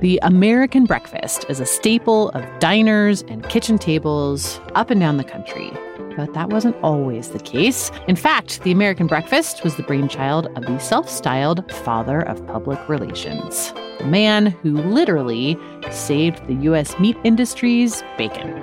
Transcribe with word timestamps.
The 0.00 0.20
American 0.22 0.84
breakfast 0.84 1.44
is 1.48 1.58
a 1.58 1.66
staple 1.66 2.28
of 2.28 2.44
diners 2.60 3.22
and 3.22 3.42
kitchen 3.48 3.78
tables 3.78 4.60
up 4.76 4.90
and 4.90 5.00
down 5.00 5.16
the 5.16 5.24
country. 5.24 5.72
But 6.16 6.34
that 6.34 6.50
wasn't 6.50 6.76
always 6.84 7.30
the 7.30 7.40
case. 7.40 7.90
In 8.06 8.14
fact, 8.14 8.62
the 8.62 8.70
American 8.70 9.08
breakfast 9.08 9.64
was 9.64 9.74
the 9.74 9.82
brainchild 9.82 10.46
of 10.56 10.66
the 10.66 10.78
self 10.78 11.10
styled 11.10 11.68
father 11.72 12.20
of 12.20 12.46
public 12.46 12.88
relations, 12.88 13.72
the 13.98 14.06
man 14.06 14.46
who 14.46 14.76
literally 14.76 15.58
saved 15.90 16.46
the 16.46 16.54
U.S. 16.54 16.96
meat 17.00 17.16
industry's 17.24 18.04
bacon. 18.16 18.54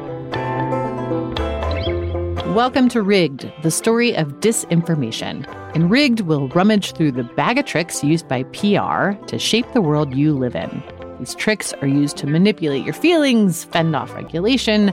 Welcome 2.56 2.88
to 2.88 3.02
Rigged, 3.02 3.52
the 3.62 3.72
story 3.72 4.16
of 4.16 4.40
disinformation. 4.40 5.46
In 5.76 5.90
Rigged, 5.90 6.22
we'll 6.22 6.48
rummage 6.48 6.94
through 6.94 7.12
the 7.12 7.26
bag 7.26 7.58
of 7.58 7.66
tricks 7.66 8.06
used 8.06 8.30
by 8.30 8.44
PR 8.44 9.22
to 9.26 9.38
shape 9.38 9.70
the 9.74 9.82
world 9.82 10.16
you 10.16 10.34
live 10.34 10.56
in. 10.56 10.82
These 11.20 11.36
tricks 11.36 11.74
are 11.74 11.88
used 11.88 12.18
to 12.18 12.28
manipulate 12.28 12.84
your 12.84 12.94
feelings, 12.94 13.64
fend 13.66 13.96
off 13.96 14.14
regulation, 14.14 14.92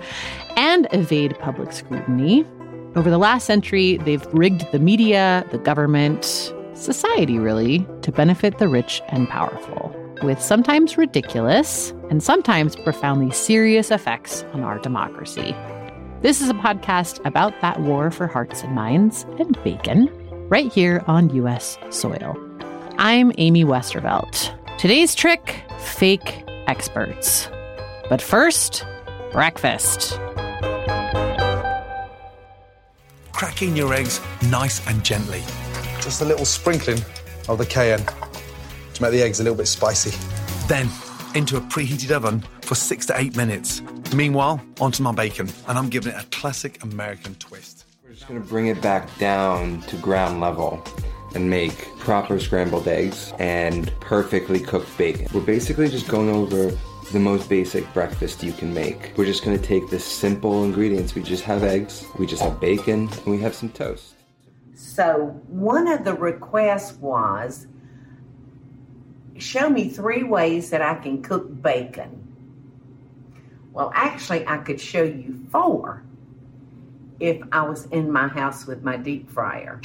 and 0.56 0.86
evade 0.92 1.38
public 1.40 1.72
scrutiny. 1.72 2.46
Over 2.94 3.10
the 3.10 3.18
last 3.18 3.46
century, 3.46 3.96
they've 3.98 4.26
rigged 4.32 4.70
the 4.70 4.78
media, 4.78 5.46
the 5.50 5.58
government, 5.58 6.52
society 6.74 7.38
really, 7.38 7.86
to 8.02 8.12
benefit 8.12 8.58
the 8.58 8.68
rich 8.68 9.02
and 9.08 9.28
powerful, 9.28 9.94
with 10.22 10.40
sometimes 10.40 10.98
ridiculous 10.98 11.90
and 12.10 12.22
sometimes 12.22 12.76
profoundly 12.76 13.30
serious 13.30 13.90
effects 13.90 14.44
on 14.52 14.62
our 14.62 14.78
democracy. 14.78 15.56
This 16.20 16.40
is 16.40 16.50
a 16.50 16.54
podcast 16.54 17.24
about 17.26 17.60
that 17.62 17.80
war 17.80 18.10
for 18.10 18.26
hearts 18.26 18.62
and 18.62 18.74
minds 18.74 19.24
and 19.38 19.60
bacon, 19.64 20.08
right 20.48 20.72
here 20.72 21.02
on 21.06 21.34
U.S. 21.34 21.78
soil. 21.90 22.36
I'm 22.98 23.32
Amy 23.38 23.64
Westervelt. 23.64 24.61
Today's 24.82 25.14
trick 25.14 25.62
fake 25.78 26.42
experts. 26.66 27.48
But 28.08 28.20
first, 28.20 28.84
breakfast. 29.30 30.18
Cracking 33.32 33.76
your 33.76 33.94
eggs 33.94 34.20
nice 34.50 34.84
and 34.88 35.04
gently. 35.04 35.40
Just 36.00 36.20
a 36.20 36.24
little 36.24 36.44
sprinkling 36.44 36.98
of 37.48 37.58
the 37.58 37.66
cayenne 37.66 38.04
to 38.94 39.02
make 39.02 39.12
the 39.12 39.22
eggs 39.22 39.38
a 39.38 39.44
little 39.44 39.56
bit 39.56 39.68
spicy. 39.68 40.10
Then 40.66 40.88
into 41.36 41.58
a 41.58 41.60
preheated 41.60 42.10
oven 42.10 42.42
for 42.62 42.74
six 42.74 43.06
to 43.06 43.20
eight 43.20 43.36
minutes. 43.36 43.82
Meanwhile, 44.12 44.60
onto 44.80 45.04
my 45.04 45.12
bacon, 45.12 45.48
and 45.68 45.78
I'm 45.78 45.90
giving 45.90 46.12
it 46.12 46.20
a 46.20 46.26
classic 46.36 46.82
American 46.82 47.36
twist. 47.36 47.84
We're 48.02 48.14
just 48.14 48.26
gonna 48.26 48.40
bring 48.40 48.66
it 48.66 48.82
back 48.82 49.16
down 49.18 49.82
to 49.82 49.96
ground 49.98 50.40
level 50.40 50.84
and 51.34 51.48
make 51.48 51.96
proper 51.98 52.38
scrambled 52.38 52.88
eggs 52.88 53.32
and 53.38 53.92
perfectly 54.00 54.60
cooked 54.60 54.96
bacon. 54.98 55.28
We're 55.32 55.40
basically 55.40 55.88
just 55.88 56.08
going 56.08 56.28
over 56.28 56.76
the 57.12 57.20
most 57.20 57.48
basic 57.48 57.92
breakfast 57.92 58.42
you 58.42 58.52
can 58.52 58.72
make. 58.72 59.12
We're 59.16 59.26
just 59.26 59.44
gonna 59.44 59.58
take 59.58 59.88
the 59.90 59.98
simple 59.98 60.64
ingredients. 60.64 61.14
We 61.14 61.22
just 61.22 61.44
have 61.44 61.62
eggs, 61.62 62.04
we 62.18 62.26
just 62.26 62.42
have 62.42 62.60
bacon, 62.60 63.08
and 63.08 63.26
we 63.26 63.38
have 63.40 63.54
some 63.54 63.68
toast. 63.68 64.14
So, 64.74 65.40
one 65.48 65.88
of 65.88 66.04
the 66.04 66.14
requests 66.14 66.94
was 66.94 67.66
show 69.36 69.68
me 69.68 69.88
three 69.88 70.22
ways 70.22 70.70
that 70.70 70.82
I 70.82 70.94
can 70.94 71.22
cook 71.22 71.62
bacon. 71.62 72.18
Well, 73.72 73.90
actually, 73.94 74.46
I 74.46 74.58
could 74.58 74.80
show 74.80 75.02
you 75.02 75.46
four 75.50 76.02
if 77.20 77.40
I 77.52 77.62
was 77.62 77.86
in 77.86 78.10
my 78.10 78.28
house 78.28 78.66
with 78.66 78.82
my 78.82 78.96
deep 78.96 79.30
fryer. 79.30 79.80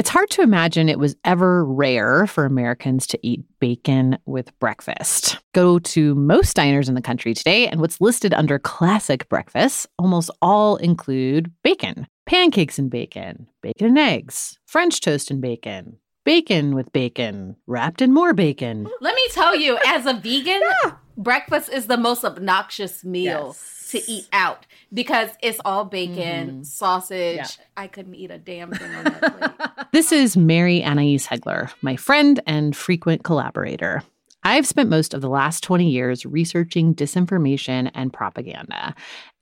But 0.00 0.06
It's 0.06 0.14
hard 0.14 0.30
to 0.30 0.40
imagine 0.40 0.88
it 0.88 0.98
was 0.98 1.14
ever 1.26 1.62
rare 1.62 2.26
for 2.26 2.46
Americans 2.46 3.06
to 3.08 3.18
eat 3.22 3.44
bacon 3.58 4.16
with 4.24 4.58
breakfast. 4.58 5.36
Go 5.52 5.78
to 5.78 6.14
most 6.14 6.56
diners 6.56 6.88
in 6.88 6.94
the 6.94 7.02
country 7.02 7.34
today, 7.34 7.68
and 7.68 7.82
what's 7.82 8.00
listed 8.00 8.32
under 8.32 8.58
classic 8.58 9.28
breakfasts 9.28 9.86
almost 9.98 10.30
all 10.40 10.76
include 10.76 11.52
bacon. 11.62 12.06
Pancakes 12.24 12.78
and 12.78 12.90
bacon, 12.90 13.46
bacon 13.60 13.88
and 13.88 13.98
eggs, 13.98 14.58
French 14.64 15.02
toast 15.02 15.30
and 15.30 15.42
bacon, 15.42 15.98
bacon 16.24 16.74
with 16.74 16.90
bacon, 16.94 17.56
wrapped 17.66 18.00
in 18.00 18.14
more 18.14 18.32
bacon. 18.32 18.88
Let 19.02 19.14
me 19.14 19.28
tell 19.32 19.54
you, 19.54 19.78
as 19.86 20.06
a 20.06 20.14
vegan, 20.14 20.62
breakfast 21.20 21.68
is 21.68 21.86
the 21.86 21.96
most 21.96 22.24
obnoxious 22.24 23.04
meal 23.04 23.54
to 23.90 24.10
eat 24.10 24.26
out 24.32 24.66
because 24.92 25.30
it's 25.42 25.60
all 25.64 25.84
bacon, 25.84 26.48
mm-hmm. 26.48 26.62
sausage. 26.62 27.58
I 27.76 27.86
couldn't 27.86 28.14
eat 28.14 28.30
a 28.30 28.38
damn 28.38 28.72
thing 28.72 28.94
on 28.94 29.04
that 29.04 29.56
plate. 29.56 29.86
This 29.92 30.12
is 30.12 30.36
Mary 30.36 30.80
Annaïse 30.80 31.26
Heglar, 31.26 31.72
my 31.82 31.96
friend 31.96 32.40
and 32.46 32.76
frequent 32.76 33.24
collaborator. 33.24 34.04
I've 34.44 34.66
spent 34.66 34.88
most 34.88 35.12
of 35.12 35.20
the 35.20 35.28
last 35.28 35.64
20 35.64 35.90
years 35.90 36.24
researching 36.24 36.94
disinformation 36.94 37.90
and 37.92 38.12
propaganda. 38.12 38.94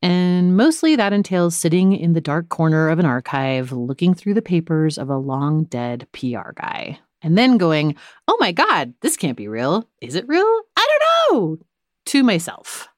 And 0.03 0.57
mostly 0.57 0.97
that 0.97 1.13
entails 1.13 1.55
sitting 1.55 1.93
in 1.93 2.15
the 2.15 2.21
dark 2.21 2.49
corner 2.49 2.89
of 2.89 2.99
an 2.99 3.07
archive, 3.07 3.73
looking 3.73 4.15
through 4.15 4.35
the 4.35 4.43
papers 4.43 4.97
of 4.97 5.11
a 5.11 5.17
long 5.19 5.65
dead 5.65 6.09
PR 6.13 6.53
guy, 6.57 6.99
and 7.23 7.37
then 7.37 7.59
going, 7.59 7.97
oh 8.27 8.37
my 8.41 8.53
God, 8.53 8.95
this 9.01 9.17
can't 9.17 9.37
be 9.37 9.49
real. 9.49 9.89
Is 10.01 10.15
it 10.15 10.29
real? 10.29 10.61
I 10.77 10.87
don't 11.31 11.33
know. 11.33 11.59
To 12.07 12.23
myself. 12.23 12.89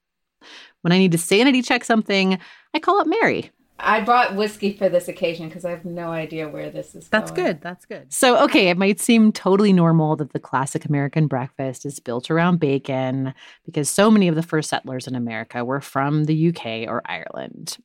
When 0.83 0.93
I 0.93 0.99
need 0.99 1.13
to 1.13 1.19
sanity 1.19 1.63
check 1.63 1.85
something, 1.85 2.39
I 2.75 2.79
call 2.79 3.01
up 3.01 3.07
Mary. 3.07 3.51
I 3.83 4.01
brought 4.01 4.37
whiskey 4.37 4.73
for 4.75 4.89
this 4.89 5.09
occasion 5.09 5.49
because 5.49 5.65
I 5.65 5.71
have 5.71 5.85
no 5.85 6.11
idea 6.11 6.49
where 6.49 6.71
this 6.71 6.95
is 6.95 7.09
That's 7.09 7.31
going. 7.31 7.47
good. 7.47 7.61
That's 7.63 7.87
good. 7.87 8.13
So, 8.13 8.43
okay, 8.45 8.69
it 8.69 8.77
might 8.77 9.01
seem 9.01 9.33
totally 9.33 9.73
normal 9.73 10.17
that 10.17 10.33
the 10.33 10.39
classic 10.39 10.85
American 10.85 11.27
breakfast 11.27 11.87
is 11.87 11.99
built 11.99 12.31
around 12.31 12.61
bacon 12.61 13.35
because 13.65 13.89
so 13.89 14.11
many 14.11 14.29
of 14.29 14.35
the 14.35 14.43
first 14.43 14.69
settlers 14.69 15.07
in 15.07 15.15
America 15.15 15.65
were 15.65 15.81
from 15.81 16.25
the 16.25 16.49
UK 16.49 16.89
or 16.89 17.03
Ireland. 17.07 17.79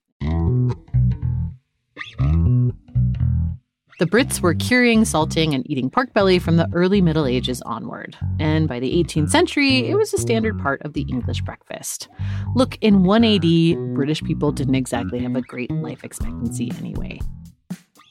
The 3.97 4.05
Brits 4.05 4.41
were 4.41 4.53
curing, 4.53 5.05
salting, 5.05 5.53
and 5.53 5.69
eating 5.71 5.89
pork 5.89 6.11
belly 6.11 6.37
from 6.37 6.57
the 6.57 6.69
early 6.73 7.01
Middle 7.01 7.25
Ages 7.25 7.61
onward. 7.61 8.17
And 8.41 8.67
by 8.67 8.81
the 8.81 8.91
18th 8.91 9.29
century, 9.29 9.87
it 9.87 9.95
was 9.95 10.13
a 10.13 10.17
standard 10.17 10.59
part 10.59 10.81
of 10.81 10.91
the 10.91 11.03
English 11.03 11.41
breakfast. 11.43 12.09
Look, 12.55 12.77
in 12.81 13.05
180, 13.05 13.75
British 13.93 14.21
people 14.21 14.51
didn't 14.51 14.75
exactly 14.75 15.19
have 15.19 15.37
a 15.37 15.41
great 15.41 15.71
life 15.71 16.03
expectancy 16.03 16.73
anyway. 16.77 17.21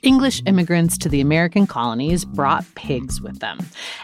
English 0.03 0.43
immigrants 0.47 0.97
to 0.99 1.11
the 1.11 1.21
American 1.21 1.67
colonies 1.67 2.25
brought 2.25 2.65
pigs 2.77 3.21
with 3.21 3.41
them. 3.41 3.59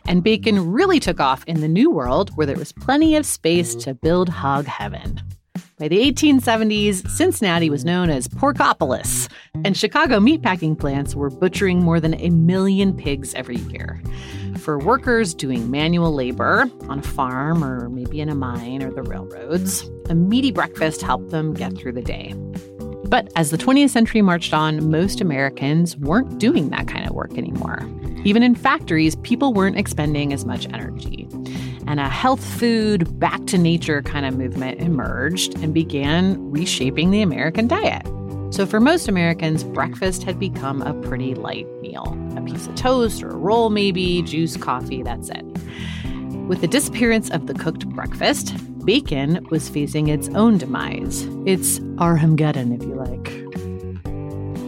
And 0.06 0.22
bacon 0.22 0.70
really 0.70 1.00
took 1.00 1.18
off 1.18 1.44
in 1.46 1.62
the 1.62 1.68
New 1.68 1.90
World, 1.90 2.30
where 2.36 2.46
there 2.46 2.56
was 2.56 2.72
plenty 2.72 3.16
of 3.16 3.24
space 3.24 3.74
to 3.76 3.94
build 3.94 4.28
hog 4.28 4.66
heaven. 4.66 5.22
By 5.78 5.88
the 5.88 5.98
1870s, 5.98 7.08
Cincinnati 7.08 7.70
was 7.70 7.84
known 7.84 8.10
as 8.10 8.28
Porkopolis, 8.28 9.30
and 9.64 9.76
Chicago 9.76 10.20
meatpacking 10.20 10.78
plants 10.78 11.14
were 11.14 11.30
butchering 11.30 11.82
more 11.82 12.00
than 12.00 12.14
a 12.14 12.30
million 12.30 12.94
pigs 12.94 13.34
every 13.34 13.56
year. 13.56 14.02
For 14.58 14.78
workers 14.78 15.34
doing 15.34 15.70
manual 15.70 16.14
labor 16.14 16.70
on 16.88 16.98
a 16.98 17.02
farm 17.02 17.64
or 17.64 17.88
maybe 17.88 18.20
in 18.20 18.28
a 18.28 18.34
mine 18.34 18.82
or 18.82 18.92
the 18.92 19.02
railroads, 19.02 19.88
a 20.10 20.14
meaty 20.14 20.52
breakfast 20.52 21.00
helped 21.00 21.30
them 21.30 21.54
get 21.54 21.76
through 21.76 21.92
the 21.92 22.02
day. 22.02 22.34
But 23.06 23.32
as 23.34 23.50
the 23.50 23.58
20th 23.58 23.90
century 23.90 24.22
marched 24.22 24.52
on, 24.52 24.90
most 24.90 25.20
Americans 25.20 25.96
weren't 25.96 26.38
doing 26.38 26.68
that 26.70 26.88
kind 26.88 27.08
of 27.08 27.14
work 27.14 27.36
anymore. 27.38 27.80
Even 28.24 28.42
in 28.42 28.54
factories, 28.54 29.16
people 29.16 29.54
weren't 29.54 29.78
expending 29.78 30.32
as 30.32 30.44
much 30.44 30.66
energy. 30.66 31.26
And 31.86 31.98
a 31.98 32.08
health 32.08 32.44
food, 32.44 33.18
back 33.18 33.46
to 33.46 33.58
nature 33.58 34.02
kind 34.02 34.26
of 34.26 34.36
movement 34.36 34.80
emerged 34.80 35.54
and 35.62 35.72
began 35.72 36.50
reshaping 36.50 37.10
the 37.10 37.22
American 37.22 37.66
diet. 37.66 38.06
So, 38.50 38.66
for 38.66 38.80
most 38.80 39.08
Americans, 39.08 39.64
breakfast 39.64 40.22
had 40.24 40.38
become 40.38 40.82
a 40.82 40.92
pretty 41.02 41.34
light 41.34 41.66
meal 41.80 42.16
a 42.36 42.42
piece 42.42 42.66
of 42.66 42.74
toast 42.74 43.22
or 43.22 43.30
a 43.30 43.36
roll, 43.36 43.70
maybe, 43.70 44.22
juice, 44.22 44.56
coffee, 44.56 45.02
that's 45.02 45.30
it. 45.30 45.44
With 46.48 46.60
the 46.60 46.68
disappearance 46.68 47.30
of 47.30 47.46
the 47.46 47.54
cooked 47.54 47.88
breakfast, 47.90 48.54
bacon 48.84 49.46
was 49.50 49.68
facing 49.68 50.08
its 50.08 50.28
own 50.30 50.58
demise. 50.58 51.26
It's 51.46 51.80
Armageddon, 51.98 52.72
if 52.72 52.82
you 52.82 52.94
like. 52.94 53.30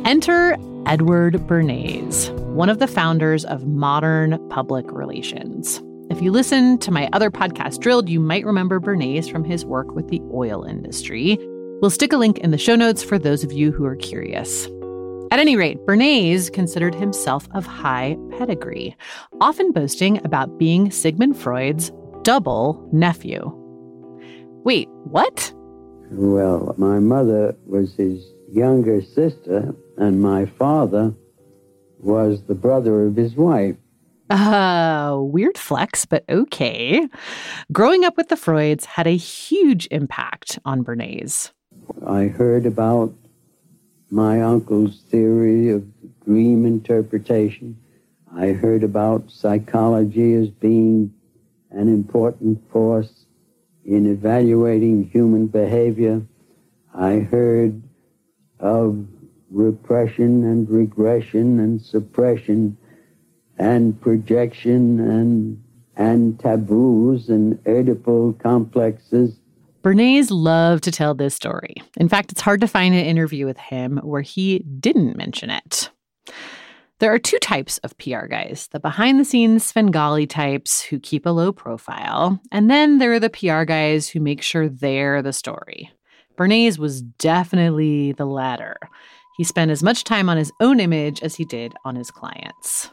Enter 0.07 0.57
Edward 0.87 1.35
Bernays, 1.47 2.31
one 2.55 2.69
of 2.69 2.79
the 2.79 2.87
founders 2.87 3.45
of 3.45 3.67
modern 3.67 4.39
public 4.49 4.91
relations. 4.91 5.81
If 6.11 6.21
you 6.21 6.33
listen 6.33 6.77
to 6.79 6.91
my 6.91 7.09
other 7.13 7.31
podcast, 7.31 7.81
Drilled, 7.81 8.09
you 8.09 8.19
might 8.19 8.45
remember 8.45 8.81
Bernays 8.81 9.31
from 9.31 9.45
his 9.45 9.65
work 9.65 9.95
with 9.95 10.09
the 10.09 10.21
oil 10.33 10.65
industry. 10.65 11.39
We'll 11.81 11.91
stick 11.91 12.13
a 12.13 12.17
link 12.17 12.39
in 12.39 12.51
the 12.51 12.59
show 12.59 12.75
notes 12.75 13.03
for 13.03 13.19
those 13.19 13.45
of 13.45 13.53
you 13.53 13.71
who 13.71 13.85
are 13.85 13.97
curious. 13.97 14.67
At 15.31 15.39
any 15.39 15.57
rate, 15.57 15.79
Bernays 15.87 16.53
considered 16.53 16.95
himself 16.95 17.49
of 17.55 17.65
high 17.65 18.17
pedigree, 18.37 18.97
often 19.41 19.73
boasting 19.73 20.19
about 20.27 20.59
being 20.59 20.91
Sigmund 20.91 21.39
Freud's 21.39 21.91
double 22.23 22.87
nephew. 22.93 23.51
Wait, 24.65 24.89
what? 25.05 25.53
Well, 26.11 26.75
my 26.77 26.99
mother 26.99 27.57
was 27.67 27.95
his 27.95 28.23
younger 28.51 29.01
sister, 29.01 29.75
and 29.97 30.21
my 30.21 30.47
father 30.47 31.15
was 31.99 32.43
the 32.45 32.55
brother 32.55 33.07
of 33.07 33.17
his 33.17 33.35
wife. 33.35 33.77
Uh, 34.31 35.19
weird 35.21 35.59
flex, 35.59 36.05
but 36.05 36.25
okay. 36.29 37.07
Growing 37.71 38.05
up 38.05 38.17
with 38.17 38.29
the 38.29 38.37
Freuds 38.37 38.85
had 38.87 39.07
a 39.07 39.17
huge 39.17 39.87
impact 39.91 40.59
on 40.65 40.83
Bernays. 40.83 41.53
I 42.07 42.25
heard 42.25 42.65
about 42.67 43.13
my 44.11 44.41
uncle's 44.41 45.03
theory 45.11 45.71
of 45.71 45.85
dream 46.25 46.65
interpretation. 46.65 47.79
I 48.35 48.49
heard 48.49 48.83
about 48.83 49.31
psychology 49.31 50.35
as 50.35 50.49
being 50.49 51.13
an 51.71 51.89
important 51.89 52.71
force 52.71 53.27
in 53.85 54.07
evaluating 54.07 55.11
human 55.11 55.47
behavior. 55.47 56.23
I 56.95 57.19
heard 57.19 57.83
of 58.61 59.07
repression 59.53 60.45
and 60.45 60.69
regression 60.69 61.61
and 61.61 61.81
suppression 61.81 62.77
and 63.59 64.01
projection 64.01 64.99
and 65.01 65.63
and 65.97 66.41
taboos 66.41 67.29
and 67.29 67.63
Oedipal 67.65 68.39
complexes 68.41 69.39
Bernays 69.83 70.29
loved 70.31 70.85
to 70.85 70.93
tell 70.93 71.13
this 71.13 71.35
story. 71.35 71.75
In 71.97 72.09
fact, 72.09 72.31
it's 72.31 72.41
hard 72.41 72.61
to 72.61 72.69
find 72.69 72.95
an 72.95 73.05
interview 73.05 73.47
with 73.47 73.59
him 73.59 73.99
where 74.05 74.23
he 74.23 74.61
didn't 74.61 75.17
mention 75.17 75.51
it. 75.51 75.91
There 77.01 77.13
are 77.13 77.19
two 77.19 77.41
types 77.41 77.79
of 77.79 77.99
PR 77.99 78.27
guys 78.27 78.69
the 78.71 78.79
behind 78.79 79.19
the 79.19 79.25
scenes 79.25 79.65
Svengali 79.65 80.25
types 80.25 80.81
who 80.83 81.01
keep 81.01 81.27
a 81.27 81.31
low 81.31 81.51
profile, 81.51 82.41
and 82.53 82.71
then 82.71 82.99
there 82.99 83.13
are 83.13 83.19
the 83.19 83.29
PR 83.29 83.65
guys 83.65 84.09
who 84.09 84.21
make 84.21 84.41
sure 84.41 84.69
they're 84.69 85.21
the 85.21 85.33
story. 85.33 85.91
Bernays 86.37 86.79
was 86.79 87.03
definitely 87.03 88.13
the 88.13 88.25
latter. 88.25 88.77
He 89.37 89.45
spent 89.45 89.71
as 89.71 89.83
much 89.83 90.05
time 90.05 90.29
on 90.29 90.37
his 90.37 90.53
own 90.61 90.81
image 90.81 91.23
as 91.23 91.37
he 91.37 91.45
did 91.45 91.75
on 91.85 91.97
his 91.97 92.11
clients. 92.11 92.91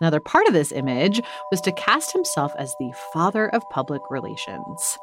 Another 0.00 0.20
part 0.20 0.46
of 0.46 0.52
this 0.52 0.70
image 0.70 1.20
was 1.50 1.60
to 1.62 1.72
cast 1.72 2.12
himself 2.12 2.52
as 2.56 2.74
the 2.78 2.92
father 3.12 3.48
of 3.48 3.68
public 3.70 4.02
relations. 4.10 4.98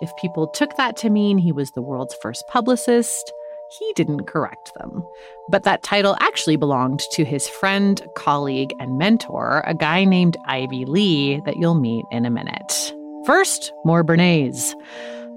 If 0.00 0.16
people 0.16 0.46
took 0.46 0.76
that 0.76 0.96
to 0.98 1.10
mean 1.10 1.38
he 1.38 1.52
was 1.52 1.72
the 1.72 1.82
world's 1.82 2.16
first 2.22 2.44
publicist, 2.48 3.32
he 3.80 3.92
didn't 3.94 4.26
correct 4.26 4.72
them. 4.78 5.04
But 5.48 5.64
that 5.64 5.82
title 5.82 6.16
actually 6.20 6.56
belonged 6.56 7.00
to 7.12 7.24
his 7.24 7.48
friend, 7.48 8.00
colleague, 8.14 8.72
and 8.78 8.98
mentor, 8.98 9.64
a 9.66 9.74
guy 9.74 10.04
named 10.04 10.36
Ivy 10.46 10.84
Lee 10.84 11.40
that 11.44 11.56
you'll 11.56 11.74
meet 11.74 12.04
in 12.12 12.24
a 12.24 12.30
minute. 12.30 12.94
First, 13.24 13.72
more 13.84 14.04
Bernays. 14.04 14.74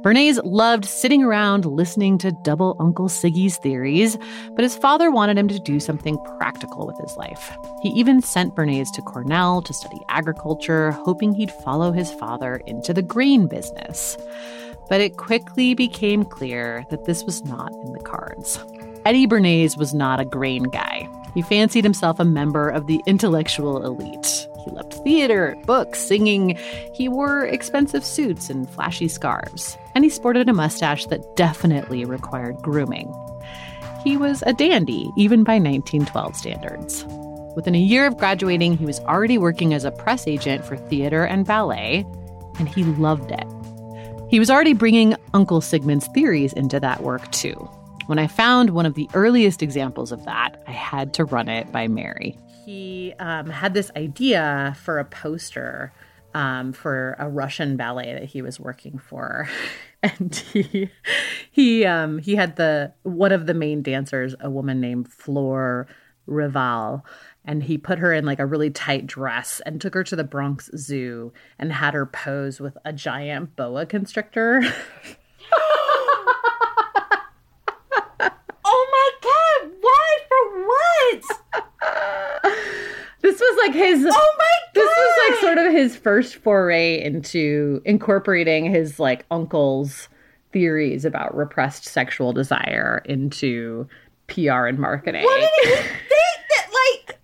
Bernays 0.02 0.40
loved 0.46 0.86
sitting 0.86 1.24
around 1.24 1.66
listening 1.66 2.18
to 2.20 2.32
double 2.44 2.78
Uncle 2.80 3.10
Siggy's 3.10 3.58
theories, 3.58 4.18
but 4.56 4.64
his 4.64 4.78
father 4.78 5.12
wanted 5.12 5.38
him 5.38 5.50
to 5.50 5.60
do 5.60 5.78
something 5.78 6.18
practical 6.38 6.88
with 6.88 6.98
his 7.00 7.18
life. 7.18 7.58
He 7.82 7.90
even 7.90 8.22
sent 8.22 8.56
Bernays 8.56 8.94
to 8.94 9.02
Cornell 9.02 9.62
to 9.62 9.74
study 9.74 10.00
agriculture, 10.08 10.92
hoping 10.92 11.34
he'd 11.34 11.52
follow 11.52 11.92
his 11.92 12.12
father 12.14 12.62
into 12.66 12.94
the 12.94 13.02
grain 13.02 13.48
business. 13.48 14.18
But 14.88 15.02
it 15.02 15.18
quickly 15.18 15.74
became 15.74 16.24
clear 16.24 16.86
that 16.90 17.04
this 17.04 17.26
was 17.26 17.44
not 17.44 17.74
in 17.74 17.92
the 17.92 18.00
cards. 18.00 18.58
Eddie 19.06 19.28
Bernays 19.28 19.78
was 19.78 19.94
not 19.94 20.22
a 20.22 20.26
grain 20.26 20.64
guy. 20.64 21.10
He 21.34 21.42
fancied 21.42 21.84
himself 21.84 22.20
a 22.20 22.26
member 22.26 22.70
of 22.70 22.88
the 22.88 23.02
intellectual 23.06 23.84
elite. 23.86 24.48
He 24.66 24.72
loved 24.72 24.94
theater, 25.04 25.56
books, 25.66 26.00
singing. 26.00 26.58
He 26.94 27.08
wore 27.08 27.46
expensive 27.46 28.04
suits 28.04 28.50
and 28.50 28.70
flashy 28.70 29.08
scarves. 29.08 29.78
And 29.96 30.04
he 30.04 30.10
sported 30.10 30.50
a 30.50 30.54
mustache 30.54 31.06
that 31.06 31.36
definitely 31.36 32.06
required 32.06 32.58
grooming. 32.58 33.14
He 34.04 34.18
was 34.18 34.44
a 34.46 34.54
dandy, 34.54 35.12
even 35.18 35.44
by 35.44 35.56
1912 35.56 36.36
standards. 36.36 37.06
Within 37.56 37.76
a 37.76 37.80
year 37.80 38.06
of 38.06 38.18
graduating, 38.18 38.78
he 38.78 38.86
was 38.86 39.00
already 39.02 39.38
working 39.38 39.74
as 39.74 39.84
a 39.84 39.92
press 39.92 40.28
agent 40.28 40.64
for 40.64 40.78
theater 40.78 41.24
and 41.24 41.46
ballet, 41.46 42.06
and 42.58 42.70
he 42.70 42.84
loved 42.84 43.32
it. 43.32 43.46
He 44.30 44.40
was 44.40 44.50
already 44.50 44.74
bringing 44.74 45.16
Uncle 45.34 45.60
Sigmund's 45.60 46.08
theories 46.08 46.54
into 46.54 46.80
that 46.80 47.02
work, 47.02 47.30
too. 47.32 47.70
When 48.10 48.20
I 48.20 48.28
found 48.28 48.72
one 48.72 48.88
of 48.88 48.96
the 48.96 49.08
earliest 49.14 49.62
examples 49.62 50.12
of 50.12 50.26
that, 50.26 50.64
I 50.68 50.72
had 50.72 51.14
to 51.14 51.26
run 51.26 51.48
it 51.48 51.72
by 51.72 51.88
Mary 51.88 52.36
he 52.70 53.16
um, 53.18 53.50
had 53.50 53.74
this 53.74 53.90
idea 53.96 54.78
for 54.80 55.00
a 55.00 55.06
poster 55.06 55.92
um, 56.36 56.72
for 56.72 57.16
a 57.18 57.28
Russian 57.28 57.78
ballet 57.78 58.14
that 58.14 58.26
he 58.26 58.44
was 58.44 58.60
working 58.60 59.00
for, 59.00 59.50
and 60.04 60.36
he 60.36 60.92
he 61.50 61.84
um, 61.86 62.20
he 62.20 62.36
had 62.36 62.58
the 62.58 62.94
one 63.02 63.32
of 63.32 63.48
the 63.48 63.56
main 63.56 63.82
dancers, 63.82 64.36
a 64.40 64.52
woman 64.52 64.80
named 64.80 65.12
Flore 65.12 65.88
Revalles, 66.28 67.02
and 67.44 67.64
he 67.64 67.80
put 67.80 67.98
her 67.98 68.14
in 68.14 68.24
like 68.24 68.38
a 68.38 68.46
really 68.46 68.70
tight 68.70 69.08
dress 69.08 69.64
and 69.66 69.82
took 69.82 69.96
her 69.96 70.04
to 70.04 70.16
the 70.16 70.24
Bronx 70.24 70.70
Zoo 70.78 71.34
and 71.58 71.74
had 71.74 71.96
her 71.96 72.06
pose 72.06 72.60
with 72.60 72.78
a 72.86 72.94
giant 72.94 73.56
boa 73.56 73.88
constrictor. 73.88 74.62
this 83.22 83.40
was 83.40 83.58
like 83.66 83.74
his 83.74 84.06
oh 84.06 84.36
my 84.38 84.54
God. 84.74 84.74
this 84.74 84.90
was 84.90 85.30
like 85.30 85.40
sort 85.42 85.58
of 85.58 85.72
his 85.74 85.96
first 85.96 86.36
foray 86.36 87.02
into 87.02 87.82
incorporating 87.86 88.66
his 88.70 89.00
like 89.00 89.26
uncle's 89.32 90.08
theories 90.52 91.06
about 91.06 91.36
repressed 91.36 91.86
sexual 91.86 92.34
desire 92.34 93.02
into 93.06 93.88
PR 94.28 94.66
and 94.68 94.80
marketing. 94.80 95.24
What 95.24 95.40
did 95.40 95.50
he 95.70 95.76
think 95.76 96.40
that 96.50 96.68
like 96.74 97.20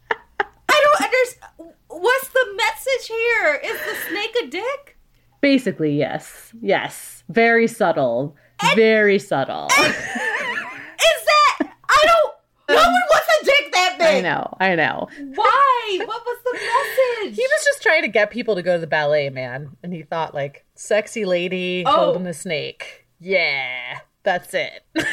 I 0.70 0.84
don't 0.84 1.02
understand 1.04 1.74
what's 1.88 2.30
the 2.30 2.46
message 2.56 3.08
here? 3.08 3.62
Is 3.64 3.80
the 3.80 3.96
snake 4.10 4.36
a 4.44 4.48
dick? 4.48 4.98
Basically, 5.42 5.98
yes. 5.98 6.52
Yes. 6.62 7.24
Very 7.30 7.68
subtle. 7.68 8.36
And, 8.62 8.76
very 8.76 9.20
subtle. 9.20 9.68
And, 9.78 9.88
is 9.94 9.96
that 9.96 11.60
I 11.90 12.04
don't 12.04 12.36
no 12.70 12.76
one 12.76 12.94
wants 13.10 13.28
a 13.42 13.46
dick 13.46 13.72
that 13.74 13.96
big. 14.00 14.05
I 14.18 14.22
know. 14.22 14.58
I 14.60 14.76
know. 14.76 15.08
Why? 15.36 15.72
What 16.06 16.24
was 16.26 16.38
the 16.44 16.54
message? 16.54 17.36
He 17.36 17.44
was 17.44 17.66
just 17.66 17.82
trying 17.84 18.02
to 18.02 18.08
get 18.08 18.32
people 18.32 18.56
to 18.56 18.64
go 18.64 18.74
to 18.74 18.80
the 18.80 18.88
ballet, 18.88 19.30
man. 19.30 19.78
And 19.84 19.94
he 19.94 20.02
thought, 20.02 20.34
like, 20.34 20.66
sexy 20.74 21.26
lady 21.26 21.84
oh. 21.86 21.92
holding 21.92 22.26
a 22.28 22.34
snake. 22.34 23.06
Yeah, 23.20 24.00
that's 24.24 24.54
it. 24.54 24.84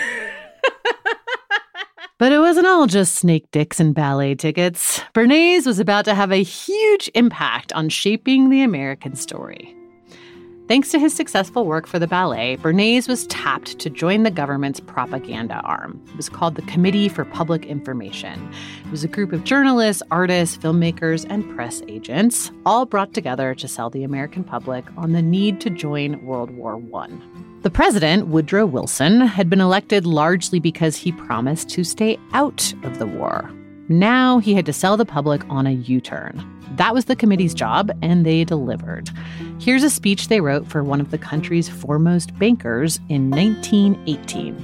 But 2.22 2.30
it 2.30 2.38
wasn't 2.38 2.68
all 2.68 2.86
just 2.86 3.16
snake 3.16 3.50
dicks 3.50 3.80
and 3.80 3.96
ballet 3.96 4.36
tickets. 4.36 5.00
Bernays 5.12 5.66
was 5.66 5.80
about 5.80 6.04
to 6.04 6.14
have 6.14 6.30
a 6.30 6.40
huge 6.40 7.10
impact 7.16 7.72
on 7.72 7.88
shaping 7.88 8.48
the 8.48 8.62
American 8.62 9.16
story. 9.16 9.74
Thanks 10.68 10.90
to 10.90 10.98
his 11.00 11.12
successful 11.12 11.66
work 11.66 11.88
for 11.88 11.98
the 11.98 12.06
ballet, 12.06 12.56
Bernays 12.56 13.08
was 13.08 13.26
tapped 13.26 13.80
to 13.80 13.90
join 13.90 14.22
the 14.22 14.30
government's 14.30 14.78
propaganda 14.78 15.56
arm. 15.64 16.00
It 16.10 16.16
was 16.16 16.28
called 16.28 16.54
the 16.54 16.62
Committee 16.62 17.08
for 17.08 17.24
Public 17.24 17.66
Information. 17.66 18.48
It 18.84 18.90
was 18.90 19.02
a 19.02 19.08
group 19.08 19.32
of 19.32 19.42
journalists, 19.42 20.04
artists, 20.12 20.56
filmmakers, 20.56 21.26
and 21.28 21.52
press 21.56 21.82
agents, 21.88 22.52
all 22.64 22.86
brought 22.86 23.12
together 23.12 23.56
to 23.56 23.66
sell 23.66 23.90
the 23.90 24.04
American 24.04 24.44
public 24.44 24.84
on 24.96 25.12
the 25.12 25.20
need 25.20 25.60
to 25.62 25.68
join 25.68 26.24
World 26.24 26.50
War 26.52 26.80
I. 26.94 27.08
The 27.62 27.70
president, 27.70 28.28
Woodrow 28.28 28.64
Wilson, 28.64 29.20
had 29.20 29.50
been 29.50 29.60
elected 29.60 30.06
largely 30.06 30.60
because 30.60 30.96
he 30.96 31.10
promised 31.10 31.70
to 31.70 31.82
stay 31.82 32.18
out 32.32 32.72
of 32.84 33.00
the 33.00 33.06
war. 33.06 33.50
Now 33.88 34.38
he 34.38 34.54
had 34.54 34.66
to 34.66 34.72
sell 34.72 34.96
the 34.96 35.04
public 35.04 35.44
on 35.50 35.66
a 35.66 35.72
U 35.72 36.00
turn. 36.00 36.48
That 36.76 36.94
was 36.94 37.04
the 37.04 37.16
committee's 37.16 37.52
job, 37.52 37.90
and 38.00 38.24
they 38.24 38.44
delivered. 38.44 39.10
Here's 39.62 39.84
a 39.84 39.90
speech 39.90 40.26
they 40.26 40.40
wrote 40.40 40.66
for 40.66 40.82
one 40.82 41.00
of 41.00 41.12
the 41.12 41.18
country's 41.18 41.68
foremost 41.68 42.36
bankers 42.36 42.98
in 43.08 43.30
1918. 43.30 44.56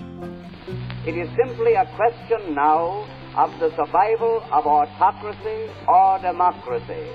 It 1.07 1.17
is 1.17 1.29
simply 1.37 1.75
a 1.75 1.87
question 1.95 2.53
now 2.53 3.07
of 3.37 3.57
the 3.61 3.71
survival 3.77 4.43
of 4.51 4.67
autocracy 4.67 5.71
or 5.87 6.19
democracy. 6.19 7.07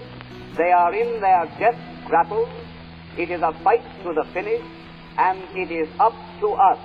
They 0.56 0.72
are 0.72 0.94
in 0.94 1.20
their 1.20 1.46
death 1.60 1.76
grapple. 2.06 2.48
It 3.18 3.30
is 3.30 3.42
a 3.42 3.52
fight 3.66 3.84
to 4.04 4.14
the 4.14 4.24
finish, 4.32 4.64
and 5.18 5.44
it 5.54 5.70
is 5.70 5.90
up 6.00 6.14
to 6.40 6.54
us 6.54 6.80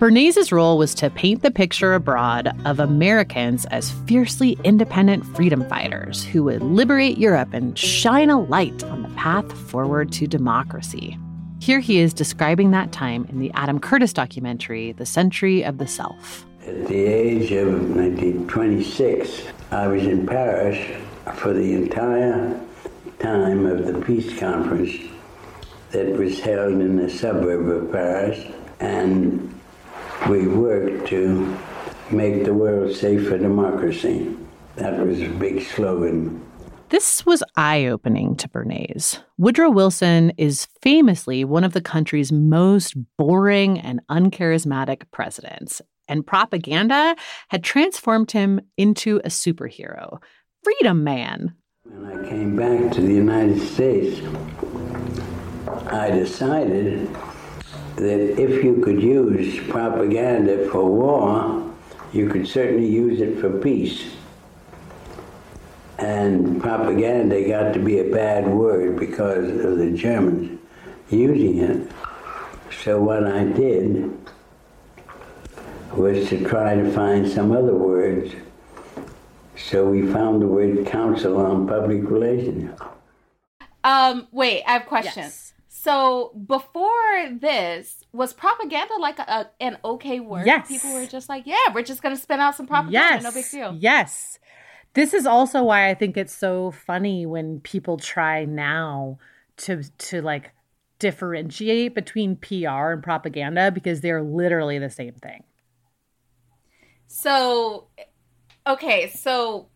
Bernays' 0.00 0.50
role 0.50 0.78
was 0.78 0.94
to 0.94 1.10
paint 1.10 1.42
the 1.42 1.50
picture 1.50 1.92
abroad 1.92 2.58
of 2.64 2.80
Americans 2.80 3.66
as 3.66 3.90
fiercely 4.06 4.56
independent 4.64 5.26
freedom 5.36 5.62
fighters 5.68 6.24
who 6.24 6.42
would 6.44 6.62
liberate 6.62 7.18
Europe 7.18 7.52
and 7.52 7.78
shine 7.78 8.30
a 8.30 8.40
light 8.40 8.82
on 8.84 9.02
the 9.02 9.10
path 9.10 9.52
forward 9.52 10.10
to 10.12 10.26
democracy. 10.26 11.18
Here 11.58 11.80
he 11.80 11.98
is 11.98 12.14
describing 12.14 12.70
that 12.70 12.92
time 12.92 13.26
in 13.26 13.40
the 13.40 13.50
Adam 13.52 13.78
Curtis 13.78 14.14
documentary, 14.14 14.92
The 14.92 15.04
Century 15.04 15.62
of 15.62 15.76
the 15.76 15.86
Self. 15.86 16.46
At 16.66 16.86
the 16.86 17.04
age 17.04 17.52
of 17.52 17.68
1926, 17.68 19.42
I 19.70 19.86
was 19.86 20.02
in 20.04 20.26
Paris 20.26 20.78
for 21.34 21.52
the 21.52 21.74
entire 21.74 22.58
time 23.18 23.66
of 23.66 23.84
the 23.84 24.00
peace 24.00 24.38
conference 24.38 24.96
that 25.90 26.16
was 26.16 26.40
held 26.40 26.72
in 26.72 26.96
the 26.96 27.10
suburb 27.10 27.68
of 27.68 27.92
Paris, 27.92 28.50
and 28.80 29.59
we 30.28 30.46
worked 30.46 31.08
to 31.08 31.56
make 32.10 32.44
the 32.44 32.54
world 32.54 32.94
safe 32.94 33.28
for 33.28 33.38
democracy. 33.38 34.36
That 34.76 34.98
was 35.06 35.20
a 35.20 35.28
big 35.28 35.62
slogan. 35.62 36.44
This 36.90 37.24
was 37.24 37.44
eye 37.56 37.86
opening 37.86 38.34
to 38.36 38.48
Bernays. 38.48 39.20
Woodrow 39.38 39.70
Wilson 39.70 40.32
is 40.36 40.66
famously 40.82 41.44
one 41.44 41.62
of 41.62 41.72
the 41.72 41.80
country's 41.80 42.32
most 42.32 42.94
boring 43.16 43.78
and 43.78 44.00
uncharismatic 44.10 45.02
presidents, 45.12 45.80
and 46.08 46.26
propaganda 46.26 47.14
had 47.48 47.62
transformed 47.62 48.32
him 48.32 48.60
into 48.76 49.18
a 49.18 49.28
superhero. 49.28 50.18
Freedom 50.64 51.04
Man. 51.04 51.54
When 51.84 52.06
I 52.06 52.28
came 52.28 52.56
back 52.56 52.92
to 52.92 53.00
the 53.00 53.14
United 53.14 53.60
States, 53.60 54.20
I 55.86 56.10
decided 56.10 57.08
that 58.00 58.40
if 58.40 58.64
you 58.64 58.80
could 58.82 59.02
use 59.02 59.62
propaganda 59.68 60.68
for 60.70 60.84
war, 60.84 61.70
you 62.12 62.28
could 62.28 62.48
certainly 62.48 62.88
use 62.88 63.20
it 63.20 63.38
for 63.38 63.50
peace. 63.58 64.14
And 65.98 66.62
propaganda 66.62 67.46
got 67.46 67.74
to 67.74 67.78
be 67.78 67.98
a 67.98 68.10
bad 68.10 68.48
word 68.48 68.98
because 68.98 69.50
of 69.50 69.76
the 69.76 69.90
Germans 69.90 70.58
using 71.10 71.58
it. 71.58 71.92
So 72.82 73.00
what 73.00 73.26
I 73.26 73.44
did 73.44 74.16
was 75.94 76.28
to 76.30 76.42
try 76.48 76.76
to 76.76 76.90
find 76.92 77.28
some 77.28 77.52
other 77.52 77.74
words. 77.74 78.32
So 79.56 79.90
we 79.90 80.10
found 80.10 80.40
the 80.40 80.46
word 80.46 80.86
Council 80.86 81.36
on 81.36 81.66
Public 81.66 82.08
Relations. 82.08 82.70
Um, 83.84 84.26
wait, 84.32 84.62
I 84.66 84.72
have 84.72 84.86
questions. 84.86 85.16
Yes. 85.16 85.54
So 85.82 86.32
before 86.46 87.30
this, 87.40 88.04
was 88.12 88.34
propaganda 88.34 88.96
like 88.98 89.18
a, 89.18 89.22
a, 89.22 89.50
an 89.60 89.78
okay 89.82 90.20
word? 90.20 90.44
Yes. 90.44 90.68
People 90.68 90.92
were 90.92 91.06
just 91.06 91.30
like, 91.30 91.46
yeah, 91.46 91.72
we're 91.74 91.80
just 91.80 92.02
going 92.02 92.14
to 92.14 92.20
spin 92.20 92.38
out 92.38 92.54
some 92.54 92.66
propaganda. 92.66 93.14
Yes. 93.14 93.22
No 93.22 93.32
big 93.32 93.50
deal. 93.50 93.74
Yes. 93.80 94.38
This 94.92 95.14
is 95.14 95.24
also 95.24 95.62
why 95.62 95.88
I 95.88 95.94
think 95.94 96.18
it's 96.18 96.34
so 96.34 96.70
funny 96.70 97.24
when 97.24 97.60
people 97.60 97.96
try 97.96 98.44
now 98.44 99.18
to 99.58 99.82
to 99.82 100.20
like 100.20 100.52
differentiate 100.98 101.94
between 101.94 102.36
PR 102.36 102.92
and 102.92 103.02
propaganda 103.02 103.70
because 103.70 104.02
they're 104.02 104.22
literally 104.22 104.78
the 104.78 104.90
same 104.90 105.14
thing. 105.14 105.44
So, 107.06 107.86
okay, 108.66 109.08
so 109.08 109.68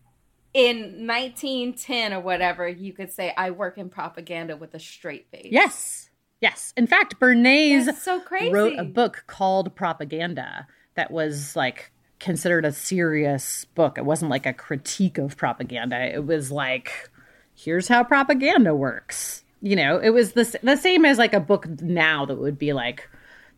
in 0.55 1.07
1910 1.07 2.13
or 2.15 2.21
whatever, 2.21 2.67
you 2.67 2.93
could 2.93 3.13
say, 3.13 3.35
I 3.37 3.51
work 3.51 3.77
in 3.77 3.91
propaganda 3.91 4.57
with 4.57 4.73
a 4.75 4.79
straight 4.79 5.27
face. 5.31 5.49
Yes. 5.51 6.11
Yes. 6.41 6.73
In 6.77 6.87
fact, 6.87 7.19
Bernays 7.19 7.93
so 7.97 8.21
crazy. 8.21 8.53
wrote 8.53 8.79
a 8.79 8.85
book 8.85 9.25
called 9.27 9.75
Propaganda 9.75 10.67
that 10.95 11.11
was 11.11 11.57
like 11.57 11.91
considered 12.21 12.65
a 12.65 12.73
serious 12.73 13.65
book. 13.75 13.99
It 13.99 14.05
wasn't 14.05 14.31
like 14.31 14.47
a 14.47 14.53
critique 14.53 15.19
of 15.19 15.37
propaganda. 15.37 16.15
It 16.15 16.25
was 16.25 16.53
like, 16.53 17.11
here's 17.55 17.89
how 17.89 18.05
propaganda 18.05 18.75
works. 18.75 19.45
You 19.61 19.77
know, 19.77 19.99
it 19.99 20.11
was 20.11 20.33
the, 20.33 20.59
the 20.63 20.77
same 20.77 21.05
as 21.05 21.19
like 21.19 21.35
a 21.35 21.41
book 21.41 21.67
now 21.81 22.27
that 22.27 22.37
would 22.37 22.59
be 22.59 22.73
like 22.73 23.09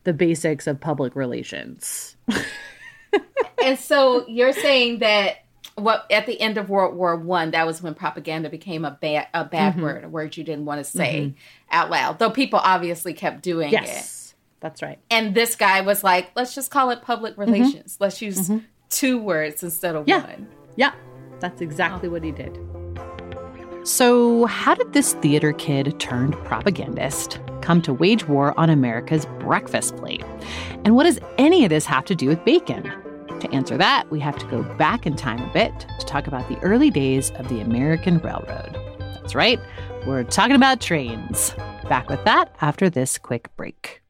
the 0.05 0.15
basics 0.15 0.67
of 0.67 0.81
public 0.81 1.15
relations. 1.15 2.17
and 3.63 3.79
so 3.79 4.27
you're 4.29 4.53
saying 4.53 5.01
that 5.01 5.39
what 5.77 6.11
at 6.11 6.27
the 6.27 6.41
end 6.41 6.59
of 6.59 6.69
World 6.69 6.95
War 6.97 7.17
One, 7.17 7.53
that 7.53 7.67
was 7.67 7.83
when 7.83 7.95
propaganda 7.95 8.51
became 8.51 8.85
a 8.85 8.91
bad 8.91 9.29
a 9.33 9.45
bad 9.45 9.75
mm-hmm. 9.75 9.83
word, 9.83 10.05
a 10.05 10.09
word 10.09 10.37
you 10.37 10.45
didn't 10.45 10.65
want 10.65 10.85
to 10.85 10.85
say 10.85 11.21
mm-hmm. 11.21 11.37
out 11.71 11.91
loud. 11.91 12.19
Though 12.19 12.31
people 12.31 12.59
obviously 12.59 13.13
kept 13.13 13.43
doing 13.43 13.69
it. 13.69 13.73
yes, 13.73 14.31
it. 14.31 14.35
That's 14.61 14.83
right. 14.83 14.99
And 15.11 15.35
this 15.35 15.55
guy 15.55 15.83
was 15.83 16.03
like, 16.03 16.31
let's 16.35 16.55
just 16.55 16.71
call 16.71 16.91
it 16.91 17.03
public 17.03 17.33
mm-hmm. 17.33 17.53
relations. 17.53 17.95
Mm-hmm. 17.95 18.03
Let's 18.03 18.23
use 18.23 18.49
mm-hmm. 18.49 18.65
two 18.89 19.19
words 19.19 19.63
instead 19.63 19.95
of 19.95 20.09
yeah. 20.09 20.27
one. 20.27 20.49
Yeah. 20.77 20.93
That's 21.41 21.61
exactly 21.61 22.09
oh. 22.09 22.13
what 22.13 22.25
he 22.25 22.33
did. 22.33 22.59
So, 23.87 24.47
how 24.47 24.75
did 24.75 24.95
this 24.95 25.13
theater 25.15 25.53
kid 25.53 26.01
turned 26.01 26.35
propagandist 26.45 27.39
come 27.61 27.81
to 27.83 27.93
wage 27.93 28.27
war 28.27 28.59
on 28.59 28.69
America's 28.69 29.27
breakfast 29.39 29.97
plate? 29.97 30.25
And 30.85 30.97
what 30.97 31.05
does 31.05 31.21
any 31.39 31.63
of 31.63 31.71
this 31.71 31.87
have 31.87 32.05
to 32.07 32.17
do 32.17 32.27
with 32.29 32.45
bacon? 32.45 32.93
To 33.41 33.51
answer 33.53 33.77
that, 33.77 34.11
we 34.11 34.19
have 34.21 34.39
to 34.39 34.47
go 34.47 34.63
back 34.77 35.07
in 35.07 35.15
time 35.15 35.43
a 35.43 35.53
bit 35.53 35.73
to 35.99 36.07
talk 36.07 36.27
about 36.27 36.49
the 36.49 36.59
early 36.61 36.91
days 36.91 37.31
of 37.33 37.49
the 37.49 37.61
American 37.61 38.19
Railroad. 38.19 38.77
That's 38.99 39.35
right, 39.35 39.61
we're 40.07 40.25
talking 40.25 40.57
about 40.57 40.81
trains. 40.81 41.55
Back 41.89 42.09
with 42.09 42.25
that 42.25 42.55
after 42.61 42.89
this 42.89 43.19
quick 43.19 43.55
break. 43.57 44.03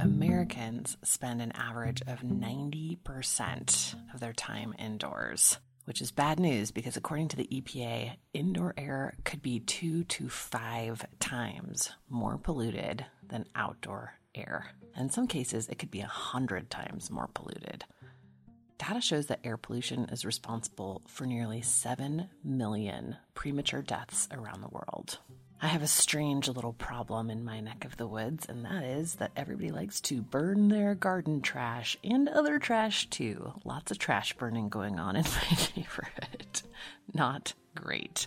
Americans 0.00 0.96
spend 1.04 1.40
an 1.40 1.52
average 1.52 2.02
of 2.06 2.20
90% 2.20 3.94
of 4.12 4.20
their 4.20 4.32
time 4.32 4.74
indoors 4.78 5.58
which 5.84 6.00
is 6.00 6.10
bad 6.10 6.38
news 6.38 6.70
because 6.70 6.96
according 6.96 7.28
to 7.28 7.36
the 7.36 7.48
EPA, 7.50 8.12
indoor 8.32 8.74
air 8.76 9.14
could 9.24 9.42
be 9.42 9.60
two 9.60 10.04
to 10.04 10.28
five 10.28 11.04
times 11.20 11.90
more 12.08 12.38
polluted 12.38 13.04
than 13.26 13.46
outdoor 13.54 14.14
air. 14.34 14.66
In 14.96 15.10
some 15.10 15.26
cases, 15.26 15.68
it 15.68 15.78
could 15.78 15.90
be 15.90 16.00
a 16.00 16.06
hundred 16.06 16.70
times 16.70 17.10
more 17.10 17.28
polluted. 17.34 17.84
Data 18.78 19.00
shows 19.00 19.26
that 19.26 19.40
air 19.44 19.56
pollution 19.56 20.08
is 20.10 20.24
responsible 20.24 21.02
for 21.06 21.24
nearly 21.24 21.62
7 21.62 22.28
million 22.42 23.16
premature 23.34 23.82
deaths 23.82 24.28
around 24.32 24.60
the 24.60 24.68
world. 24.68 25.18
I 25.64 25.68
have 25.68 25.84
a 25.84 25.86
strange 25.86 26.48
little 26.48 26.72
problem 26.72 27.30
in 27.30 27.44
my 27.44 27.60
neck 27.60 27.84
of 27.84 27.96
the 27.96 28.08
woods, 28.08 28.46
and 28.48 28.64
that 28.64 28.82
is 28.82 29.14
that 29.16 29.30
everybody 29.36 29.70
likes 29.70 30.00
to 30.02 30.20
burn 30.20 30.66
their 30.66 30.96
garden 30.96 31.40
trash 31.40 31.96
and 32.02 32.28
other 32.28 32.58
trash 32.58 33.08
too. 33.10 33.52
Lots 33.64 33.92
of 33.92 33.98
trash 33.98 34.32
burning 34.32 34.70
going 34.70 34.98
on 34.98 35.14
in 35.14 35.22
my 35.50 35.58
neighborhood. 35.76 36.62
Not 37.14 37.54
great. 37.76 38.26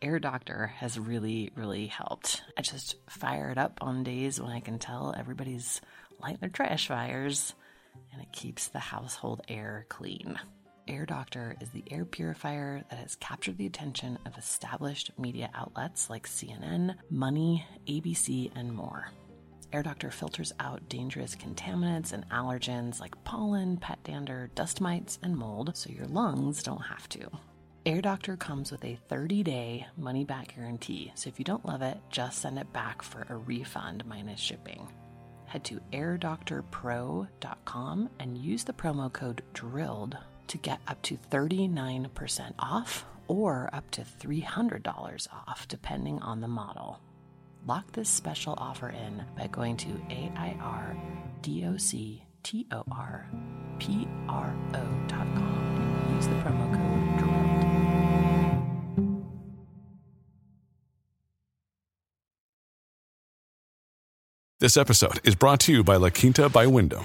Air 0.00 0.20
Doctor 0.20 0.68
has 0.76 1.00
really, 1.00 1.50
really 1.56 1.88
helped. 1.88 2.44
I 2.56 2.62
just 2.62 2.94
fire 3.10 3.50
it 3.50 3.58
up 3.58 3.78
on 3.80 4.04
days 4.04 4.40
when 4.40 4.52
I 4.52 4.60
can 4.60 4.78
tell 4.78 5.16
everybody's 5.18 5.80
lighting 6.20 6.38
their 6.42 6.48
trash 6.48 6.86
fires, 6.86 7.54
and 8.12 8.22
it 8.22 8.30
keeps 8.30 8.68
the 8.68 8.78
household 8.78 9.40
air 9.48 9.84
clean. 9.88 10.38
Air 10.88 11.04
Doctor 11.04 11.56
is 11.60 11.68
the 11.70 11.82
air 11.90 12.04
purifier 12.04 12.84
that 12.90 13.00
has 13.00 13.16
captured 13.16 13.58
the 13.58 13.66
attention 13.66 14.20
of 14.24 14.38
established 14.38 15.10
media 15.18 15.50
outlets 15.52 16.08
like 16.08 16.28
CNN, 16.28 16.94
Money, 17.10 17.66
ABC, 17.88 18.52
and 18.54 18.72
more. 18.72 19.10
Air 19.72 19.82
Doctor 19.82 20.12
filters 20.12 20.52
out 20.60 20.88
dangerous 20.88 21.34
contaminants 21.34 22.12
and 22.12 22.24
allergens 22.30 23.00
like 23.00 23.24
pollen, 23.24 23.78
pet 23.78 23.98
dander, 24.04 24.48
dust 24.54 24.80
mites, 24.80 25.18
and 25.24 25.36
mold 25.36 25.76
so 25.76 25.90
your 25.90 26.06
lungs 26.06 26.62
don't 26.62 26.82
have 26.82 27.08
to. 27.08 27.28
Air 27.84 28.00
Doctor 28.00 28.36
comes 28.36 28.70
with 28.70 28.84
a 28.84 29.00
30 29.08 29.42
day 29.42 29.88
money 29.96 30.24
back 30.24 30.54
guarantee, 30.54 31.10
so 31.16 31.26
if 31.28 31.40
you 31.40 31.44
don't 31.44 31.66
love 31.66 31.82
it, 31.82 31.98
just 32.10 32.42
send 32.42 32.60
it 32.60 32.72
back 32.72 33.02
for 33.02 33.26
a 33.28 33.36
refund 33.36 34.06
minus 34.06 34.38
shipping. 34.38 34.86
Head 35.46 35.64
to 35.64 35.80
airdoctorpro.com 35.92 38.10
and 38.20 38.38
use 38.38 38.62
the 38.62 38.72
promo 38.72 39.12
code 39.12 39.42
DRILLED 39.52 40.16
to 40.48 40.58
get 40.58 40.80
up 40.86 41.00
to 41.02 41.16
39% 41.30 42.52
off 42.58 43.04
or 43.28 43.70
up 43.72 43.90
to 43.92 44.02
$300 44.02 45.28
off, 45.32 45.66
depending 45.68 46.20
on 46.20 46.40
the 46.40 46.48
model. 46.48 47.00
Lock 47.66 47.92
this 47.92 48.08
special 48.08 48.54
offer 48.58 48.88
in 48.90 49.24
by 49.36 49.48
going 49.48 49.76
to 49.78 49.88
AIRDOCTORPRO.com 50.08 51.66
and 56.06 56.16
use 56.16 56.26
the 56.28 56.34
promo 56.36 56.72
code 56.72 57.18
DRILLED. 57.18 57.46
This 64.58 64.76
episode 64.78 65.20
is 65.22 65.34
brought 65.34 65.60
to 65.60 65.72
you 65.72 65.84
by 65.84 65.96
La 65.96 66.08
Quinta 66.08 66.48
by 66.48 66.66
Wyndham. 66.66 67.04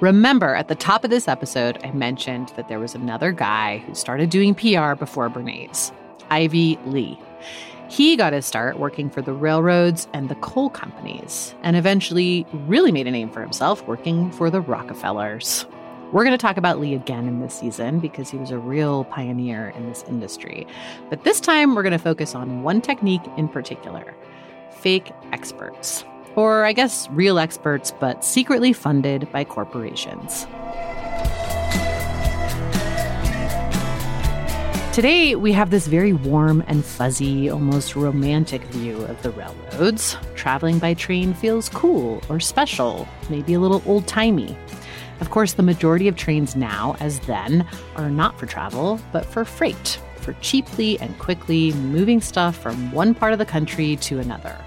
remember 0.00 0.54
at 0.54 0.68
the 0.68 0.74
top 0.74 1.04
of 1.04 1.10
this 1.10 1.28
episode, 1.28 1.78
I 1.84 1.90
mentioned 1.92 2.52
that 2.56 2.68
there 2.68 2.78
was 2.78 2.94
another 2.94 3.32
guy 3.32 3.78
who 3.78 3.94
started 3.94 4.30
doing 4.30 4.54
PR 4.54 4.94
before 4.94 5.28
Bernays, 5.30 5.92
Ivy 6.30 6.78
Lee. 6.86 7.18
He 7.88 8.16
got 8.16 8.32
his 8.32 8.46
start 8.46 8.78
working 8.78 9.10
for 9.10 9.20
the 9.20 9.34
railroads 9.34 10.08
and 10.14 10.28
the 10.28 10.34
coal 10.36 10.70
companies, 10.70 11.54
and 11.62 11.76
eventually 11.76 12.46
really 12.52 12.90
made 12.90 13.06
a 13.06 13.10
name 13.10 13.30
for 13.30 13.42
himself 13.42 13.86
working 13.86 14.30
for 14.32 14.48
the 14.48 14.62
Rockefellers. 14.62 15.66
We're 16.12 16.24
going 16.24 16.36
to 16.36 16.38
talk 16.38 16.58
about 16.58 16.78
Lee 16.78 16.94
again 16.94 17.26
in 17.26 17.40
this 17.40 17.54
season 17.54 17.98
because 17.98 18.30
he 18.30 18.36
was 18.36 18.50
a 18.50 18.58
real 18.58 19.04
pioneer 19.04 19.70
in 19.70 19.88
this 19.88 20.04
industry. 20.08 20.66
But 21.08 21.24
this 21.24 21.40
time, 21.40 21.74
we're 21.74 21.82
going 21.82 21.92
to 21.92 21.98
focus 21.98 22.34
on 22.34 22.62
one 22.62 22.82
technique 22.82 23.22
in 23.36 23.48
particular 23.48 24.14
fake 24.70 25.12
experts. 25.32 26.04
Or, 26.34 26.64
I 26.64 26.72
guess, 26.72 27.08
real 27.10 27.38
experts, 27.38 27.92
but 28.00 28.24
secretly 28.24 28.72
funded 28.72 29.30
by 29.32 29.44
corporations. 29.44 30.46
Today, 34.92 35.36
we 35.36 35.52
have 35.52 35.70
this 35.70 35.86
very 35.86 36.12
warm 36.12 36.62
and 36.66 36.84
fuzzy, 36.84 37.48
almost 37.48 37.96
romantic 37.96 38.62
view 38.64 39.02
of 39.04 39.22
the 39.22 39.30
railroads. 39.30 40.18
Traveling 40.34 40.78
by 40.78 40.92
train 40.92 41.32
feels 41.32 41.70
cool 41.70 42.22
or 42.28 42.40
special, 42.40 43.08
maybe 43.30 43.54
a 43.54 43.60
little 43.60 43.82
old 43.86 44.06
timey. 44.06 44.54
Of 45.20 45.30
course, 45.30 45.54
the 45.54 45.62
majority 45.62 46.08
of 46.08 46.16
trains 46.16 46.56
now, 46.56 46.96
as 47.00 47.20
then, 47.20 47.66
are 47.96 48.10
not 48.10 48.38
for 48.38 48.44
travel, 48.44 49.00
but 49.12 49.24
for 49.24 49.46
freight, 49.46 49.98
for 50.16 50.34
cheaply 50.42 50.98
and 51.00 51.18
quickly 51.18 51.72
moving 51.72 52.20
stuff 52.20 52.56
from 52.56 52.92
one 52.92 53.14
part 53.14 53.32
of 53.32 53.38
the 53.38 53.46
country 53.46 53.96
to 53.96 54.18
another. 54.18 54.62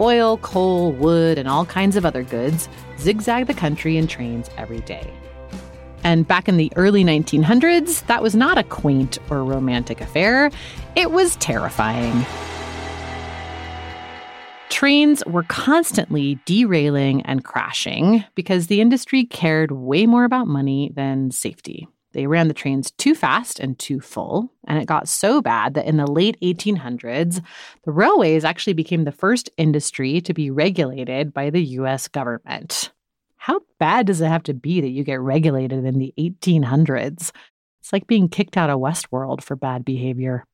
Oil, 0.00 0.38
coal, 0.38 0.92
wood, 0.92 1.38
and 1.38 1.48
all 1.48 1.66
kinds 1.66 1.96
of 1.96 2.04
other 2.06 2.22
goods 2.22 2.68
zigzag 2.98 3.46
the 3.46 3.54
country 3.54 3.96
in 3.96 4.06
trains 4.06 4.48
every 4.56 4.80
day. 4.80 5.12
And 6.04 6.26
back 6.26 6.48
in 6.48 6.56
the 6.56 6.72
early 6.76 7.04
1900s, 7.04 8.06
that 8.06 8.22
was 8.22 8.34
not 8.34 8.58
a 8.58 8.64
quaint 8.64 9.18
or 9.30 9.44
romantic 9.44 10.00
affair, 10.00 10.50
it 10.96 11.10
was 11.10 11.36
terrifying. 11.36 12.24
Trains 14.68 15.22
were 15.26 15.44
constantly 15.44 16.40
derailing 16.44 17.22
and 17.22 17.44
crashing 17.44 18.24
because 18.34 18.66
the 18.66 18.80
industry 18.80 19.24
cared 19.24 19.70
way 19.70 20.06
more 20.06 20.24
about 20.24 20.48
money 20.48 20.90
than 20.96 21.30
safety. 21.30 21.86
They 22.12 22.26
ran 22.26 22.48
the 22.48 22.54
trains 22.54 22.90
too 22.92 23.14
fast 23.14 23.58
and 23.58 23.78
too 23.78 24.00
full, 24.00 24.52
and 24.66 24.78
it 24.78 24.86
got 24.86 25.08
so 25.08 25.40
bad 25.40 25.74
that 25.74 25.86
in 25.86 25.96
the 25.96 26.10
late 26.10 26.36
1800s, 26.42 27.42
the 27.84 27.92
railways 27.92 28.44
actually 28.44 28.74
became 28.74 29.04
the 29.04 29.12
first 29.12 29.50
industry 29.56 30.20
to 30.22 30.34
be 30.34 30.50
regulated 30.50 31.32
by 31.32 31.50
the 31.50 31.62
US 31.62 32.08
government. 32.08 32.90
How 33.36 33.60
bad 33.78 34.06
does 34.06 34.20
it 34.20 34.28
have 34.28 34.44
to 34.44 34.54
be 34.54 34.80
that 34.80 34.90
you 34.90 35.02
get 35.04 35.20
regulated 35.20 35.84
in 35.84 35.98
the 35.98 36.14
1800s? 36.18 37.32
It's 37.80 37.92
like 37.92 38.06
being 38.06 38.28
kicked 38.28 38.56
out 38.56 38.70
of 38.70 38.78
Westworld 38.78 39.42
for 39.42 39.56
bad 39.56 39.84
behavior. 39.84 40.44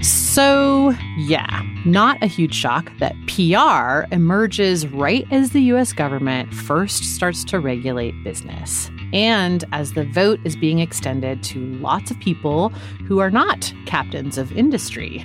So, 0.00 0.94
yeah, 1.16 1.62
not 1.86 2.22
a 2.22 2.26
huge 2.26 2.54
shock 2.54 2.92
that 2.98 3.14
PR 3.26 4.12
emerges 4.14 4.86
right 4.86 5.26
as 5.30 5.50
the 5.50 5.62
US 5.72 5.92
government 5.92 6.52
first 6.52 7.04
starts 7.04 7.42
to 7.44 7.58
regulate 7.58 8.14
business. 8.22 8.90
And 9.14 9.64
as 9.72 9.92
the 9.92 10.04
vote 10.04 10.40
is 10.44 10.56
being 10.56 10.80
extended 10.80 11.42
to 11.44 11.60
lots 11.76 12.10
of 12.10 12.18
people 12.18 12.70
who 13.06 13.20
are 13.20 13.30
not 13.30 13.72
captains 13.86 14.36
of 14.36 14.52
industry. 14.52 15.24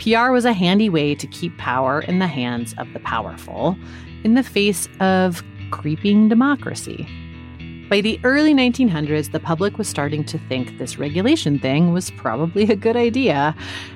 PR 0.00 0.30
was 0.30 0.44
a 0.44 0.52
handy 0.52 0.88
way 0.88 1.14
to 1.14 1.26
keep 1.28 1.56
power 1.56 2.00
in 2.00 2.18
the 2.18 2.26
hands 2.26 2.74
of 2.76 2.92
the 2.92 3.00
powerful 3.00 3.76
in 4.24 4.34
the 4.34 4.42
face 4.42 4.88
of 4.98 5.42
creeping 5.70 6.28
democracy. 6.28 7.06
By 7.88 8.00
the 8.00 8.18
early 8.24 8.54
1900s, 8.54 9.32
the 9.32 9.38
public 9.38 9.78
was 9.78 9.86
starting 9.86 10.24
to 10.24 10.38
think 10.38 10.78
this 10.78 10.98
regulation 10.98 11.58
thing 11.58 11.92
was 11.92 12.10
probably 12.12 12.64
a 12.64 12.76
good 12.76 12.96
idea, 12.96 13.54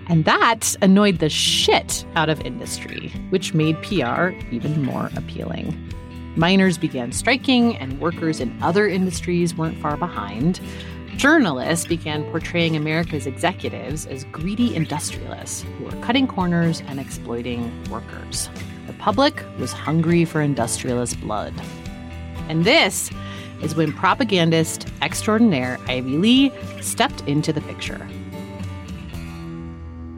and 0.09 0.25
that 0.27 0.77
annoyed 0.83 1.19
the 1.19 1.31
shit 1.31 2.05
out 2.15 2.29
of 2.29 2.41
industry, 2.43 3.11
which 3.31 3.55
made 3.55 3.81
PR 3.83 4.29
even 4.53 4.85
more 4.85 5.11
appealing. 5.17 5.75
Miners 6.37 6.77
began 6.77 7.13
striking, 7.13 7.77
and 7.79 7.99
workers 7.99 8.41
in 8.41 8.63
other 8.63 8.87
industries 8.87 9.57
weren't 9.57 9.79
far 9.79 9.97
behind. 9.97 10.61
Journalists 11.17 11.87
began 11.87 12.25
portraying 12.25 12.77
America's 12.77 13.27
executives 13.27 14.05
as 14.05 14.25
greedy 14.25 14.77
industrialists 14.77 15.63
who 15.63 15.85
were 15.85 16.03
cutting 16.03 16.27
corners 16.27 16.83
and 16.89 17.01
exploiting 17.01 17.73
workers. 17.89 18.51
The 18.87 18.93
public 18.93 19.43
was 19.59 19.73
hungry 19.73 20.27
for 20.27 20.43
industrialist 20.43 21.19
blood. 21.23 21.55
And 22.51 22.67
this 22.67 23.11
is 23.63 23.75
when 23.75 23.95
propagandist 23.95 24.87
extraordinaire 25.01 25.79
Ivy 25.89 26.19
Lee 26.19 26.53
stepped 26.83 27.23
into 27.23 27.51
the 27.51 27.63
picture. 27.63 28.07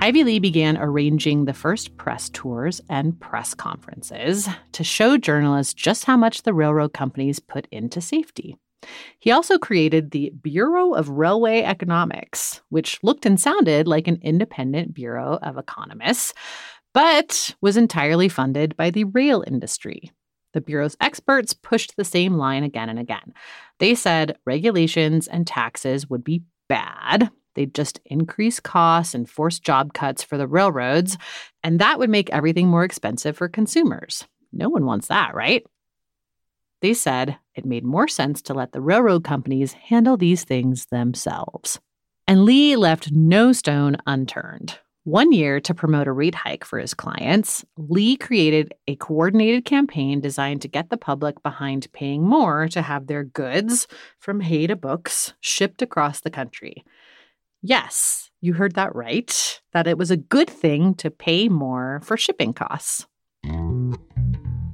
Ivy 0.00 0.22
Lee 0.22 0.38
began 0.38 0.78
arranging 0.78 1.44
the 1.44 1.52
first 1.52 1.96
press 1.96 2.30
tours 2.30 2.80
and 2.88 3.18
press 3.18 3.52
conferences 3.52 4.48
to 4.72 4.84
show 4.84 5.18
journalists 5.18 5.74
just 5.74 6.04
how 6.04 6.16
much 6.16 6.42
the 6.42 6.54
railroad 6.54 6.92
companies 6.92 7.40
put 7.40 7.66
into 7.72 8.00
safety. 8.00 8.56
He 9.18 9.32
also 9.32 9.58
created 9.58 10.12
the 10.12 10.30
Bureau 10.40 10.94
of 10.94 11.08
Railway 11.08 11.62
Economics, 11.62 12.60
which 12.68 13.02
looked 13.02 13.26
and 13.26 13.40
sounded 13.40 13.88
like 13.88 14.06
an 14.06 14.20
independent 14.22 14.94
bureau 14.94 15.40
of 15.42 15.58
economists, 15.58 16.32
but 16.94 17.56
was 17.60 17.76
entirely 17.76 18.28
funded 18.28 18.76
by 18.76 18.90
the 18.90 19.04
rail 19.04 19.42
industry. 19.46 20.12
The 20.54 20.60
Bureau's 20.60 20.96
experts 21.00 21.54
pushed 21.54 21.96
the 21.96 22.04
same 22.04 22.34
line 22.34 22.62
again 22.62 22.88
and 22.88 23.00
again. 23.00 23.34
They 23.80 23.96
said 23.96 24.38
regulations 24.46 25.26
and 25.26 25.44
taxes 25.44 26.08
would 26.08 26.22
be 26.22 26.44
bad. 26.68 27.30
They'd 27.58 27.74
just 27.74 27.98
increase 28.04 28.60
costs 28.60 29.16
and 29.16 29.28
force 29.28 29.58
job 29.58 29.92
cuts 29.92 30.22
for 30.22 30.38
the 30.38 30.46
railroads, 30.46 31.18
and 31.64 31.80
that 31.80 31.98
would 31.98 32.08
make 32.08 32.30
everything 32.30 32.68
more 32.68 32.84
expensive 32.84 33.36
for 33.36 33.48
consumers. 33.48 34.28
No 34.52 34.68
one 34.68 34.86
wants 34.86 35.08
that, 35.08 35.34
right? 35.34 35.66
They 36.82 36.94
said 36.94 37.36
it 37.56 37.64
made 37.64 37.82
more 37.82 38.06
sense 38.06 38.42
to 38.42 38.54
let 38.54 38.70
the 38.70 38.80
railroad 38.80 39.24
companies 39.24 39.72
handle 39.72 40.16
these 40.16 40.44
things 40.44 40.86
themselves. 40.86 41.80
And 42.28 42.44
Lee 42.44 42.76
left 42.76 43.10
no 43.10 43.50
stone 43.50 43.96
unturned. 44.06 44.78
One 45.02 45.32
year, 45.32 45.58
to 45.58 45.74
promote 45.74 46.06
a 46.06 46.12
rate 46.12 46.36
hike 46.36 46.64
for 46.64 46.78
his 46.78 46.94
clients, 46.94 47.64
Lee 47.76 48.16
created 48.16 48.72
a 48.86 48.94
coordinated 48.94 49.64
campaign 49.64 50.20
designed 50.20 50.62
to 50.62 50.68
get 50.68 50.90
the 50.90 50.96
public 50.96 51.42
behind 51.42 51.92
paying 51.92 52.22
more 52.22 52.68
to 52.68 52.82
have 52.82 53.08
their 53.08 53.24
goods, 53.24 53.88
from 54.20 54.42
hay 54.42 54.68
to 54.68 54.76
books, 54.76 55.32
shipped 55.40 55.82
across 55.82 56.20
the 56.20 56.30
country. 56.30 56.84
Yes, 57.62 58.30
you 58.40 58.54
heard 58.54 58.76
that 58.76 58.94
right, 58.94 59.60
that 59.72 59.86
it 59.88 59.98
was 59.98 60.10
a 60.10 60.16
good 60.16 60.48
thing 60.48 60.94
to 60.94 61.10
pay 61.10 61.48
more 61.48 62.00
for 62.04 62.16
shipping 62.16 62.52
costs. 62.52 63.06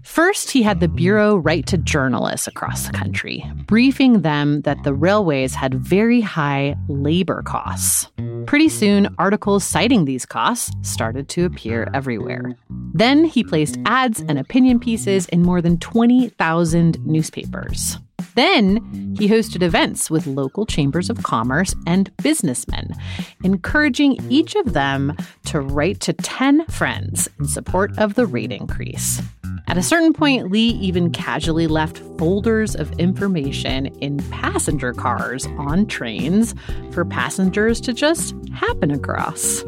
First, 0.02 0.50
he 0.50 0.62
had 0.62 0.80
the 0.80 0.88
Bureau 0.88 1.36
write 1.36 1.66
to 1.68 1.78
journalists 1.78 2.46
across 2.46 2.86
the 2.86 2.92
country, 2.92 3.42
briefing 3.66 4.20
them 4.20 4.60
that 4.60 4.76
the 4.84 4.92
railways 4.92 5.54
had 5.54 5.74
very 5.74 6.20
high 6.20 6.76
labor 6.88 7.42
costs. 7.42 8.08
Pretty 8.44 8.68
soon, 8.68 9.08
articles 9.18 9.64
citing 9.64 10.04
these 10.04 10.26
costs 10.26 10.70
started 10.82 11.30
to 11.30 11.46
appear 11.46 11.88
everywhere. 11.94 12.54
Then 12.92 13.24
he 13.24 13.42
placed 13.42 13.78
ads 13.86 14.20
and 14.20 14.38
opinion 14.38 14.78
pieces 14.78 15.26
in 15.28 15.42
more 15.42 15.62
than 15.62 15.78
20,000 15.78 16.98
newspapers. 17.06 17.98
Then 18.34 19.14
he 19.18 19.28
hosted 19.28 19.62
events 19.62 20.10
with 20.10 20.26
local 20.26 20.66
chambers 20.66 21.08
of 21.10 21.22
commerce 21.22 21.74
and 21.86 22.14
businessmen, 22.18 22.94
encouraging 23.42 24.18
each 24.28 24.54
of 24.54 24.72
them 24.72 25.16
to 25.46 25.60
write 25.60 26.00
to 26.00 26.12
10 26.12 26.66
friends 26.66 27.28
in 27.38 27.46
support 27.46 27.96
of 27.98 28.14
the 28.14 28.26
rate 28.26 28.52
increase. 28.52 29.22
At 29.66 29.78
a 29.78 29.82
certain 29.82 30.12
point, 30.12 30.50
Lee 30.50 30.68
even 30.68 31.10
casually 31.10 31.66
left 31.66 31.98
folders 32.18 32.76
of 32.76 32.92
information 32.98 33.86
in 34.00 34.18
passenger 34.30 34.92
cars 34.92 35.46
on 35.58 35.86
trains 35.86 36.54
for 36.92 37.04
passengers 37.04 37.80
to 37.82 37.92
just 37.92 38.34
happen 38.52 38.90
across. 38.90 39.62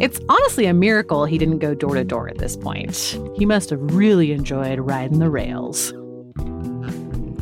It's 0.00 0.20
honestly 0.28 0.66
a 0.66 0.74
miracle 0.74 1.24
he 1.24 1.38
didn't 1.38 1.58
go 1.58 1.74
door 1.74 1.94
to 1.94 2.04
door 2.04 2.28
at 2.28 2.38
this 2.38 2.56
point. 2.56 3.18
He 3.36 3.46
must 3.46 3.70
have 3.70 3.80
really 3.94 4.32
enjoyed 4.32 4.78
riding 4.78 5.18
the 5.18 5.30
rails. 5.30 5.92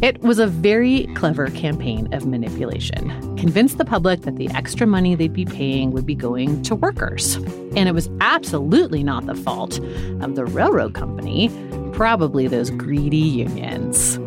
It 0.03 0.21
was 0.21 0.41
a 0.41 0.49
very 0.49 1.07
clever 1.15 1.47
campaign 1.47 2.13
of 2.13 2.27
manipulation. 2.27 3.37
Convince 3.37 3.75
the 3.75 3.85
public 3.85 4.23
that 4.23 4.35
the 4.35 4.51
extra 4.51 4.85
money 4.85 5.15
they'd 5.15 5.33
be 5.33 5.45
paying 5.45 5.93
would 5.93 6.05
be 6.05 6.17
going 6.17 6.61
to 6.63 6.75
workers. 6.75 7.37
And 7.77 7.89
it 7.89 7.95
was 7.95 8.11
absolutely 8.21 9.05
not 9.05 9.27
the 9.27 9.37
fault 9.37 9.79
of 10.21 10.35
the 10.35 10.45
railroad 10.45 10.95
company, 10.95 11.53
probably 11.93 12.49
those 12.49 12.69
greedy 12.71 13.17
unions. 13.17 14.19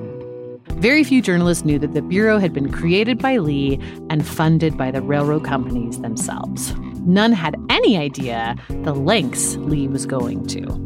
Very 0.77 1.03
few 1.03 1.21
journalists 1.21 1.65
knew 1.65 1.77
that 1.79 1.93
the 1.93 2.01
Bureau 2.01 2.39
had 2.39 2.53
been 2.53 2.71
created 2.71 3.17
by 3.17 3.35
Lee 3.35 3.77
and 4.09 4.25
funded 4.25 4.77
by 4.77 4.91
the 4.91 5.01
railroad 5.01 5.43
companies 5.43 5.99
themselves. 5.99 6.73
None 7.01 7.33
had 7.33 7.57
any 7.69 7.97
idea 7.97 8.55
the 8.69 8.93
lengths 8.93 9.57
Lee 9.57 9.89
was 9.89 10.05
going 10.05 10.47
to. 10.47 10.84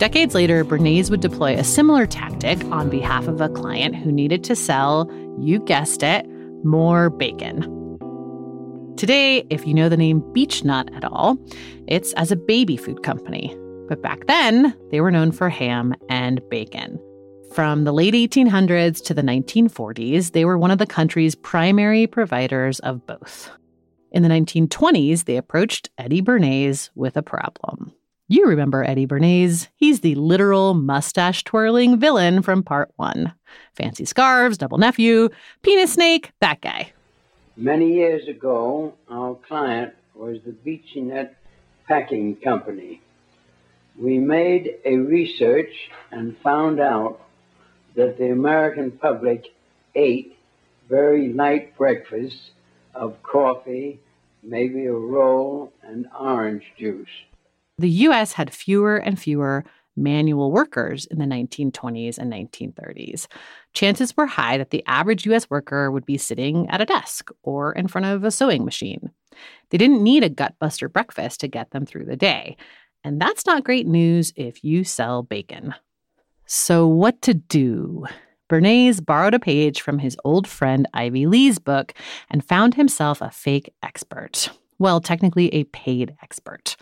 Decades 0.00 0.34
later, 0.34 0.64
Bernays 0.64 1.10
would 1.10 1.20
deploy 1.20 1.56
a 1.56 1.62
similar 1.62 2.06
tactic 2.06 2.64
on 2.72 2.88
behalf 2.88 3.28
of 3.28 3.42
a 3.42 3.50
client 3.50 3.94
who 3.94 4.10
needed 4.10 4.42
to 4.44 4.56
sell, 4.56 5.06
you 5.38 5.58
guessed 5.58 6.02
it, 6.02 6.26
more 6.64 7.10
bacon. 7.10 7.60
Today, 8.96 9.44
if 9.50 9.66
you 9.66 9.74
know 9.74 9.90
the 9.90 9.98
name 9.98 10.24
Beech-Nut 10.32 10.88
at 10.94 11.04
all, 11.04 11.36
it's 11.86 12.14
as 12.14 12.32
a 12.32 12.36
baby 12.36 12.78
food 12.78 13.02
company. 13.02 13.54
But 13.88 14.00
back 14.00 14.26
then, 14.26 14.74
they 14.90 15.02
were 15.02 15.10
known 15.10 15.32
for 15.32 15.50
ham 15.50 15.94
and 16.08 16.40
bacon. 16.48 16.98
From 17.52 17.84
the 17.84 17.92
late 17.92 18.14
1800s 18.14 19.04
to 19.04 19.12
the 19.12 19.20
1940s, 19.20 20.32
they 20.32 20.46
were 20.46 20.56
one 20.56 20.70
of 20.70 20.78
the 20.78 20.86
country's 20.86 21.34
primary 21.34 22.06
providers 22.06 22.80
of 22.80 23.06
both. 23.06 23.50
In 24.12 24.22
the 24.22 24.30
1920s, 24.30 25.26
they 25.26 25.36
approached 25.36 25.90
Eddie 25.98 26.22
Bernays 26.22 26.88
with 26.94 27.18
a 27.18 27.22
problem. 27.22 27.92
You 28.32 28.46
remember 28.46 28.84
Eddie 28.84 29.08
Bernays. 29.08 29.66
He's 29.74 30.02
the 30.02 30.14
literal 30.14 30.72
mustache 30.72 31.42
twirling 31.42 31.98
villain 31.98 32.42
from 32.42 32.62
part 32.62 32.92
one. 32.94 33.34
Fancy 33.74 34.04
scarves, 34.04 34.56
double 34.56 34.78
nephew, 34.78 35.30
penis 35.62 35.94
snake, 35.94 36.30
that 36.40 36.60
guy. 36.60 36.92
Many 37.56 37.92
years 37.92 38.28
ago, 38.28 38.94
our 39.10 39.34
client 39.34 39.94
was 40.14 40.38
the 40.46 40.52
Beech-Nut 40.52 41.34
Packing 41.88 42.36
Company. 42.36 43.00
We 44.00 44.18
made 44.18 44.76
a 44.84 44.94
research 44.94 45.90
and 46.12 46.38
found 46.38 46.78
out 46.78 47.20
that 47.96 48.16
the 48.16 48.30
American 48.30 48.92
public 48.92 49.46
ate 49.96 50.36
very 50.88 51.32
light 51.32 51.76
breakfasts 51.76 52.52
of 52.94 53.20
coffee, 53.24 53.98
maybe 54.44 54.86
a 54.86 54.92
roll, 54.92 55.72
and 55.82 56.06
orange 56.16 56.62
juice 56.78 57.08
the 57.80 57.90
US 57.90 58.32
had 58.32 58.52
fewer 58.52 58.96
and 58.96 59.18
fewer 59.18 59.64
manual 59.96 60.50
workers 60.50 61.06
in 61.06 61.18
the 61.18 61.24
1920s 61.24 62.18
and 62.18 62.32
1930s. 62.32 63.26
Chances 63.74 64.16
were 64.16 64.26
high 64.26 64.56
that 64.56 64.70
the 64.70 64.84
average 64.86 65.26
US 65.26 65.50
worker 65.50 65.90
would 65.90 66.06
be 66.06 66.18
sitting 66.18 66.68
at 66.70 66.80
a 66.80 66.86
desk 66.86 67.30
or 67.42 67.72
in 67.72 67.88
front 67.88 68.06
of 68.06 68.24
a 68.24 68.30
sewing 68.30 68.64
machine. 68.64 69.10
They 69.70 69.78
didn't 69.78 70.02
need 70.02 70.24
a 70.24 70.30
gutbuster 70.30 70.92
breakfast 70.92 71.40
to 71.40 71.48
get 71.48 71.70
them 71.70 71.86
through 71.86 72.06
the 72.06 72.16
day. 72.16 72.56
And 73.04 73.20
that's 73.20 73.46
not 73.46 73.64
great 73.64 73.86
news 73.86 74.32
if 74.36 74.62
you 74.62 74.84
sell 74.84 75.22
bacon. 75.22 75.74
So, 76.46 76.86
what 76.86 77.22
to 77.22 77.34
do? 77.34 78.06
Bernays 78.48 79.04
borrowed 79.04 79.34
a 79.34 79.38
page 79.38 79.80
from 79.80 80.00
his 80.00 80.16
old 80.24 80.48
friend 80.48 80.88
Ivy 80.92 81.26
Lee's 81.26 81.60
book 81.60 81.94
and 82.28 82.44
found 82.44 82.74
himself 82.74 83.22
a 83.22 83.30
fake 83.30 83.72
expert. 83.82 84.50
Well, 84.80 85.00
technically, 85.00 85.54
a 85.54 85.64
paid 85.64 86.16
expert. 86.20 86.76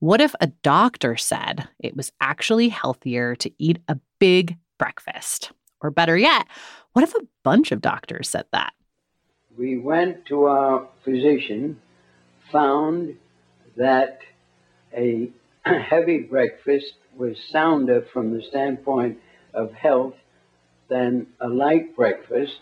What 0.00 0.20
if 0.20 0.34
a 0.42 0.48
doctor 0.48 1.16
said 1.16 1.68
it 1.78 1.96
was 1.96 2.12
actually 2.20 2.68
healthier 2.68 3.34
to 3.36 3.50
eat 3.58 3.78
a 3.88 3.98
big 4.18 4.58
breakfast? 4.78 5.52
Or 5.80 5.90
better 5.90 6.18
yet, 6.18 6.46
what 6.92 7.02
if 7.02 7.14
a 7.14 7.26
bunch 7.42 7.72
of 7.72 7.80
doctors 7.80 8.28
said 8.28 8.44
that? 8.52 8.74
We 9.56 9.78
went 9.78 10.26
to 10.26 10.44
our 10.44 10.86
physician, 11.02 11.80
found 12.52 13.16
that 13.76 14.18
a 14.94 15.30
heavy 15.64 16.18
breakfast 16.18 16.92
was 17.16 17.38
sounder 17.50 18.04
from 18.12 18.36
the 18.36 18.42
standpoint 18.42 19.18
of 19.54 19.72
health 19.72 20.14
than 20.88 21.28
a 21.40 21.48
light 21.48 21.96
breakfast 21.96 22.60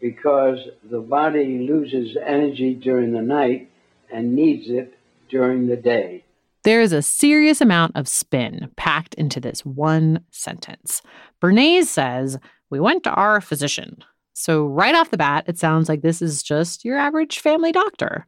because 0.00 0.60
the 0.88 1.00
body 1.00 1.66
loses 1.68 2.16
energy 2.24 2.74
during 2.74 3.12
the 3.12 3.22
night 3.22 3.68
and 4.12 4.36
needs 4.36 4.68
it 4.68 4.94
during 5.28 5.66
the 5.66 5.76
day. 5.76 6.22
There 6.68 6.82
is 6.82 6.92
a 6.92 7.00
serious 7.00 7.62
amount 7.62 7.96
of 7.96 8.06
spin 8.06 8.70
packed 8.76 9.14
into 9.14 9.40
this 9.40 9.64
one 9.64 10.22
sentence. 10.30 11.00
Bernays 11.40 11.86
says, 11.86 12.38
We 12.68 12.78
went 12.78 13.04
to 13.04 13.10
our 13.10 13.40
physician. 13.40 14.04
So, 14.34 14.66
right 14.66 14.94
off 14.94 15.10
the 15.10 15.16
bat, 15.16 15.44
it 15.46 15.56
sounds 15.56 15.88
like 15.88 16.02
this 16.02 16.20
is 16.20 16.42
just 16.42 16.84
your 16.84 16.98
average 16.98 17.38
family 17.38 17.72
doctor. 17.72 18.26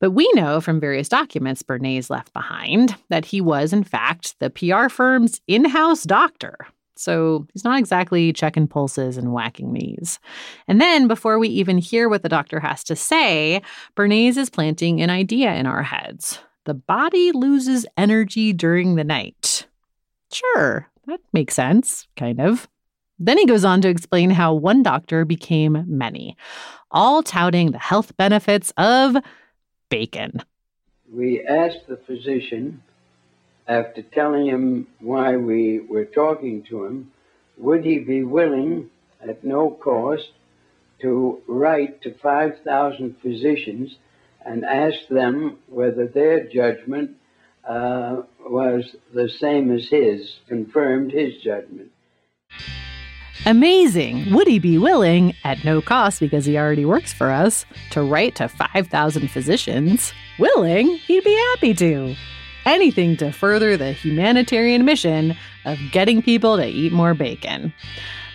But 0.00 0.10
we 0.10 0.30
know 0.34 0.60
from 0.60 0.80
various 0.80 1.08
documents 1.08 1.62
Bernays 1.62 2.10
left 2.10 2.34
behind 2.34 2.94
that 3.08 3.24
he 3.24 3.40
was, 3.40 3.72
in 3.72 3.84
fact, 3.84 4.38
the 4.38 4.50
PR 4.50 4.90
firm's 4.90 5.40
in 5.46 5.64
house 5.64 6.02
doctor. 6.02 6.58
So 6.94 7.46
he's 7.54 7.64
not 7.64 7.78
exactly 7.78 8.34
checking 8.34 8.68
pulses 8.68 9.16
and 9.16 9.32
whacking 9.32 9.72
knees. 9.72 10.18
And 10.66 10.78
then, 10.78 11.08
before 11.08 11.38
we 11.38 11.48
even 11.48 11.78
hear 11.78 12.10
what 12.10 12.22
the 12.22 12.28
doctor 12.28 12.60
has 12.60 12.84
to 12.84 12.94
say, 12.94 13.62
Bernays 13.96 14.36
is 14.36 14.50
planting 14.50 15.00
an 15.00 15.08
idea 15.08 15.54
in 15.54 15.64
our 15.64 15.82
heads 15.82 16.40
the 16.68 16.74
body 16.74 17.32
loses 17.32 17.86
energy 17.96 18.52
during 18.52 18.94
the 18.94 19.02
night. 19.02 19.66
Sure, 20.30 20.86
that 21.06 21.18
makes 21.32 21.54
sense, 21.54 22.06
kind 22.14 22.38
of. 22.38 22.68
Then 23.18 23.38
he 23.38 23.46
goes 23.46 23.64
on 23.64 23.80
to 23.80 23.88
explain 23.88 24.28
how 24.28 24.52
one 24.52 24.82
doctor 24.82 25.24
became 25.24 25.82
many, 25.88 26.36
all 26.90 27.22
touting 27.22 27.70
the 27.70 27.78
health 27.78 28.14
benefits 28.18 28.70
of 28.76 29.16
bacon. 29.88 30.42
We 31.10 31.42
asked 31.42 31.88
the 31.88 31.96
physician, 31.96 32.82
after 33.66 34.02
telling 34.02 34.44
him 34.44 34.88
why 35.00 35.36
we 35.36 35.80
were 35.80 36.04
talking 36.04 36.64
to 36.64 36.84
him, 36.84 37.10
would 37.56 37.82
he 37.82 37.98
be 37.98 38.24
willing, 38.24 38.90
at 39.26 39.42
no 39.42 39.70
cost, 39.70 40.32
to 41.00 41.40
write 41.46 42.02
to 42.02 42.12
5,000 42.12 43.16
physicians 43.22 43.96
and 44.48 44.64
asked 44.64 45.08
them 45.10 45.58
whether 45.68 46.06
their 46.06 46.44
judgment 46.44 47.10
uh, 47.68 48.22
was 48.40 48.96
the 49.12 49.28
same 49.28 49.70
as 49.70 49.88
his, 49.88 50.38
confirmed 50.48 51.12
his 51.12 51.36
judgment. 51.42 51.90
Amazing! 53.46 54.32
Would 54.32 54.48
he 54.48 54.58
be 54.58 54.78
willing, 54.78 55.34
at 55.44 55.64
no 55.64 55.80
cost 55.80 56.18
because 56.18 56.44
he 56.44 56.58
already 56.58 56.84
works 56.84 57.12
for 57.12 57.30
us, 57.30 57.66
to 57.90 58.02
write 58.02 58.34
to 58.36 58.48
5,000 58.48 59.30
physicians? 59.30 60.12
Willing? 60.38 60.96
He'd 60.96 61.24
be 61.24 61.36
happy 61.52 61.74
to. 61.74 62.16
Anything 62.64 63.16
to 63.18 63.32
further 63.32 63.76
the 63.76 63.92
humanitarian 63.92 64.84
mission 64.84 65.36
of 65.64 65.78
getting 65.92 66.20
people 66.20 66.56
to 66.56 66.66
eat 66.66 66.92
more 66.92 67.14
bacon. 67.14 67.72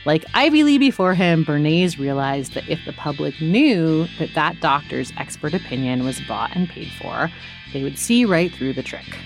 Like 0.06 0.26
Ivy 0.34 0.64
Lee 0.64 0.78
before 0.78 1.14
him, 1.14 1.46
Bernays 1.46 1.98
realized 1.98 2.56
that 2.56 2.68
if 2.68 2.84
the 2.86 2.92
public 2.92 3.40
knew 3.40 4.06
that 4.20 4.34
that 4.36 4.60
doctor's 4.60 5.14
expert 5.18 5.54
opinion 5.54 6.04
was 6.04 6.20
bought 6.22 6.54
and 6.56 6.68
paid 6.68 6.92
for, 7.02 7.32
they 7.72 7.84
would 7.84 7.98
see 7.98 8.26
right 8.26 8.54
through 8.54 8.74
the 8.74 8.84
trick. 8.84 9.18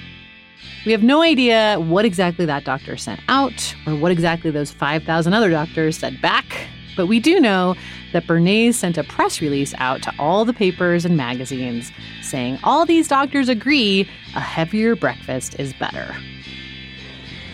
We 0.85 0.91
have 0.91 1.01
no 1.01 1.23
idea 1.23 1.77
what 1.79 2.05
exactly 2.05 2.45
that 2.45 2.63
doctor 2.63 2.95
sent 2.95 3.21
out 3.27 3.75
or 3.87 3.95
what 3.95 4.11
exactly 4.11 4.51
those 4.51 4.71
5,000 4.71 5.33
other 5.33 5.49
doctors 5.49 5.97
said 5.97 6.21
back, 6.21 6.67
but 6.95 7.07
we 7.07 7.19
do 7.19 7.39
know 7.39 7.75
that 8.13 8.27
Bernays 8.27 8.75
sent 8.75 8.97
a 8.97 9.03
press 9.03 9.41
release 9.41 9.73
out 9.79 10.03
to 10.03 10.13
all 10.19 10.45
the 10.45 10.53
papers 10.53 11.05
and 11.05 11.17
magazines 11.17 11.91
saying 12.21 12.59
all 12.63 12.85
these 12.85 13.07
doctors 13.07 13.49
agree 13.49 14.07
a 14.35 14.39
heavier 14.39 14.95
breakfast 14.95 15.59
is 15.59 15.73
better. 15.73 16.15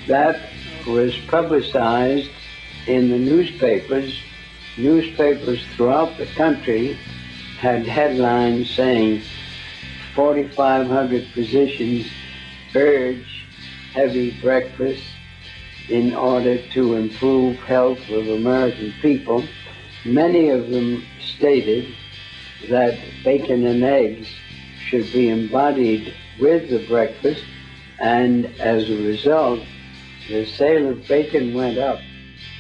That 0.08 0.50
was 0.86 1.18
publicized 1.28 2.30
in 2.88 3.10
the 3.10 3.18
newspapers, 3.18 4.20
newspapers 4.78 5.64
throughout 5.76 6.18
the 6.18 6.26
country 6.28 6.98
had 7.60 7.88
headlines 7.88 8.70
saying 8.70 9.22
4,500 10.16 11.28
physicians 11.28 12.08
urge 12.76 13.46
heavy 13.94 14.32
breakfast 14.42 15.04
in 15.90 16.14
order 16.14 16.58
to 16.70 16.96
improve 16.96 17.58
health 17.60 18.10
of 18.10 18.28
American 18.28 18.94
people. 19.02 19.44
Many 20.06 20.50
of 20.50 20.70
them 20.70 21.04
stated 21.22 21.94
that 22.70 22.98
bacon 23.24 23.66
and 23.66 23.84
eggs 23.84 24.28
should 24.80 25.12
be 25.14 25.30
embodied 25.30 26.14
with 26.40 26.70
the 26.70 26.86
breakfast, 26.88 27.44
and 28.00 28.46
as 28.60 28.90
a 28.90 28.98
result, 29.04 29.62
the 30.28 30.46
sale 30.46 30.90
of 30.90 31.08
bacon 31.08 31.54
went 31.54 31.78
up 31.78 32.00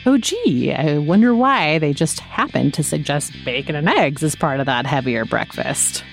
oh, 0.06 0.18
gee, 0.18 0.74
I 0.74 0.98
wonder 0.98 1.34
why 1.34 1.80
they 1.80 1.94
just 1.94 2.20
happened 2.20 2.74
to 2.76 2.84
suggest 2.84 3.34
bacon 3.46 3.76
and 3.76 3.90
eggs 3.90 4.24
as 4.24 4.36
part 4.36 4.60
of 4.60 4.66
that 4.66 4.86
heavier 4.86 5.26
breakfast. 5.26 6.04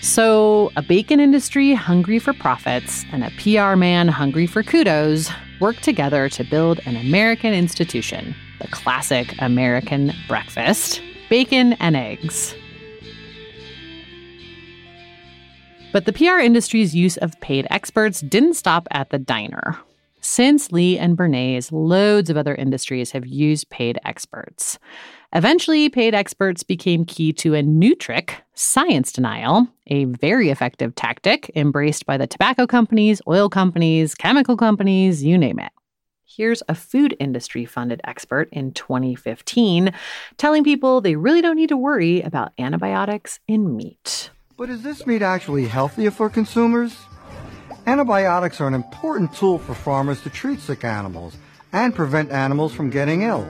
So, 0.00 0.72
a 0.74 0.82
bacon 0.82 1.20
industry 1.20 1.74
hungry 1.74 2.18
for 2.18 2.32
profits 2.32 3.04
and 3.12 3.22
a 3.22 3.30
PR 3.38 3.76
man 3.76 4.08
hungry 4.08 4.46
for 4.46 4.62
kudos 4.62 5.30
worked 5.60 5.84
together 5.84 6.28
to 6.30 6.42
build 6.42 6.80
an 6.86 6.96
American 6.96 7.54
institution, 7.54 8.34
the 8.60 8.66
classic 8.68 9.34
American 9.40 10.12
breakfast 10.26 11.00
bacon 11.32 11.72
and 11.74 11.96
eggs. 11.96 12.54
But 15.92 16.04
the 16.04 16.12
PR 16.12 16.40
industry's 16.40 16.94
use 16.94 17.16
of 17.18 17.40
paid 17.40 17.66
experts 17.70 18.20
didn't 18.20 18.54
stop 18.54 18.86
at 18.90 19.08
the 19.08 19.18
diner. 19.18 19.78
Since 20.24 20.70
Lee 20.70 21.00
and 21.00 21.16
Bernays, 21.16 21.72
loads 21.72 22.30
of 22.30 22.36
other 22.36 22.54
industries 22.54 23.10
have 23.10 23.26
used 23.26 23.68
paid 23.70 23.98
experts. 24.04 24.78
Eventually, 25.32 25.88
paid 25.88 26.14
experts 26.14 26.62
became 26.62 27.04
key 27.04 27.32
to 27.34 27.54
a 27.54 27.62
new 27.62 27.96
trick 27.96 28.40
science 28.54 29.10
denial, 29.12 29.66
a 29.88 30.04
very 30.04 30.50
effective 30.50 30.94
tactic 30.94 31.50
embraced 31.56 32.06
by 32.06 32.16
the 32.16 32.28
tobacco 32.28 32.68
companies, 32.68 33.20
oil 33.26 33.48
companies, 33.48 34.14
chemical 34.14 34.56
companies, 34.56 35.24
you 35.24 35.36
name 35.36 35.58
it. 35.58 35.72
Here's 36.24 36.62
a 36.68 36.76
food 36.76 37.16
industry 37.18 37.64
funded 37.64 38.00
expert 38.04 38.48
in 38.52 38.72
2015 38.74 39.92
telling 40.36 40.62
people 40.62 41.00
they 41.00 41.16
really 41.16 41.42
don't 41.42 41.56
need 41.56 41.70
to 41.70 41.76
worry 41.76 42.22
about 42.22 42.52
antibiotics 42.60 43.40
in 43.48 43.76
meat. 43.76 44.30
But 44.56 44.70
is 44.70 44.82
this 44.82 45.04
meat 45.04 45.22
actually 45.22 45.66
healthier 45.66 46.12
for 46.12 46.30
consumers? 46.30 46.96
Antibiotics 47.84 48.60
are 48.60 48.68
an 48.68 48.74
important 48.74 49.34
tool 49.34 49.58
for 49.58 49.74
farmers 49.74 50.20
to 50.20 50.30
treat 50.30 50.60
sick 50.60 50.84
animals 50.84 51.36
and 51.72 51.92
prevent 51.92 52.30
animals 52.30 52.72
from 52.72 52.90
getting 52.90 53.22
ill. 53.22 53.48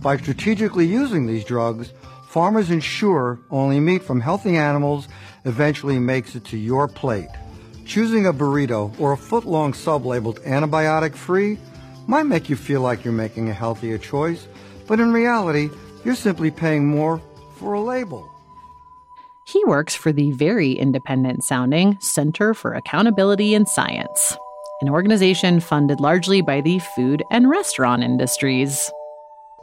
By 0.00 0.16
strategically 0.16 0.86
using 0.86 1.26
these 1.26 1.44
drugs, 1.44 1.92
farmers 2.28 2.70
ensure 2.70 3.38
only 3.48 3.78
meat 3.78 4.02
from 4.02 4.20
healthy 4.20 4.56
animals 4.56 5.06
eventually 5.44 6.00
makes 6.00 6.34
it 6.34 6.44
to 6.46 6.56
your 6.56 6.88
plate. 6.88 7.28
Choosing 7.86 8.26
a 8.26 8.32
burrito 8.32 8.98
or 8.98 9.12
a 9.12 9.16
foot 9.16 9.46
long 9.46 9.72
sub 9.72 10.04
labeled 10.04 10.40
antibiotic 10.40 11.14
free 11.14 11.56
might 12.08 12.24
make 12.24 12.50
you 12.50 12.56
feel 12.56 12.80
like 12.80 13.04
you're 13.04 13.12
making 13.12 13.50
a 13.50 13.54
healthier 13.54 13.98
choice, 13.98 14.48
but 14.88 14.98
in 14.98 15.12
reality, 15.12 15.70
you're 16.04 16.16
simply 16.16 16.50
paying 16.50 16.88
more 16.88 17.22
for 17.56 17.74
a 17.74 17.80
label. 17.80 18.28
He 19.50 19.64
works 19.64 19.96
for 19.96 20.12
the 20.12 20.30
very 20.30 20.74
independent 20.74 21.42
sounding 21.42 21.98
Center 22.00 22.54
for 22.54 22.74
Accountability 22.74 23.52
in 23.54 23.66
Science, 23.66 24.36
an 24.80 24.88
organization 24.88 25.58
funded 25.58 25.98
largely 25.98 26.40
by 26.40 26.60
the 26.60 26.78
food 26.94 27.24
and 27.32 27.50
restaurant 27.50 28.04
industries. 28.04 28.92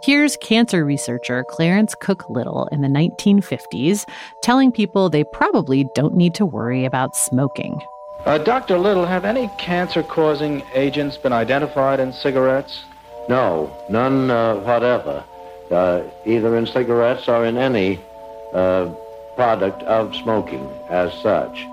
Here's 0.04 0.36
cancer 0.38 0.84
researcher 0.84 1.45
Clarence 1.50 1.95
Cook 2.02 2.30
Little 2.30 2.67
in 2.69 2.82
the 2.82 2.89
1950s 2.89 4.04
telling 4.43 4.73
people 4.73 5.10
they 5.10 5.23
probably 5.23 5.88
don't 5.95 6.15
need 6.15 6.36
to 6.36 6.45
worry 6.45 6.84
about 6.84 7.15
smoking. 7.15 7.80
Uh, 8.26 8.39
Dr. 8.39 8.78
Little, 8.78 9.06
have 9.06 9.23
any 9.23 9.50
cancer 9.58 10.04
causing 10.04 10.63
agents 10.73 11.15
been 11.15 11.32
identified 11.32 12.02
in 12.02 12.12
cigarettes? 12.12 12.84
No, 13.30 13.73
none 13.89 14.32
uh, 14.32 14.56
whatever, 14.56 15.23
uh, 15.71 16.02
either 16.26 16.58
in 16.58 16.67
cigarettes 16.67 17.30
or 17.30 17.45
in 17.45 17.56
any 17.56 18.02
uh, 18.54 18.93
product 19.38 19.84
of 19.84 20.13
smoking 20.13 20.69
as 20.89 21.13
such. 21.21 21.65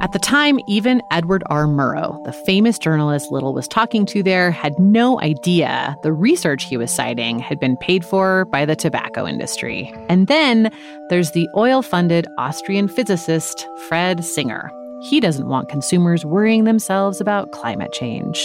At 0.00 0.12
the 0.12 0.18
time, 0.18 0.58
even 0.66 1.00
Edward 1.10 1.42
R. 1.46 1.66
Murrow, 1.66 2.22
the 2.24 2.32
famous 2.32 2.78
journalist 2.78 3.30
Little 3.30 3.54
was 3.54 3.68
talking 3.68 4.04
to 4.06 4.22
there, 4.22 4.50
had 4.50 4.78
no 4.78 5.20
idea 5.20 5.96
the 6.02 6.12
research 6.12 6.64
he 6.64 6.76
was 6.76 6.90
citing 6.90 7.38
had 7.38 7.58
been 7.60 7.76
paid 7.76 8.04
for 8.04 8.44
by 8.46 8.64
the 8.64 8.76
tobacco 8.76 9.26
industry. 9.26 9.92
And 10.08 10.26
then 10.26 10.72
there's 11.08 11.30
the 11.32 11.48
oil 11.56 11.82
funded 11.82 12.26
Austrian 12.36 12.88
physicist 12.88 13.66
Fred 13.88 14.24
Singer. 14.24 14.70
He 15.08 15.20
doesn't 15.20 15.48
want 15.48 15.68
consumers 15.68 16.24
worrying 16.24 16.64
themselves 16.64 17.20
about 17.20 17.52
climate 17.52 17.92
change. 17.92 18.36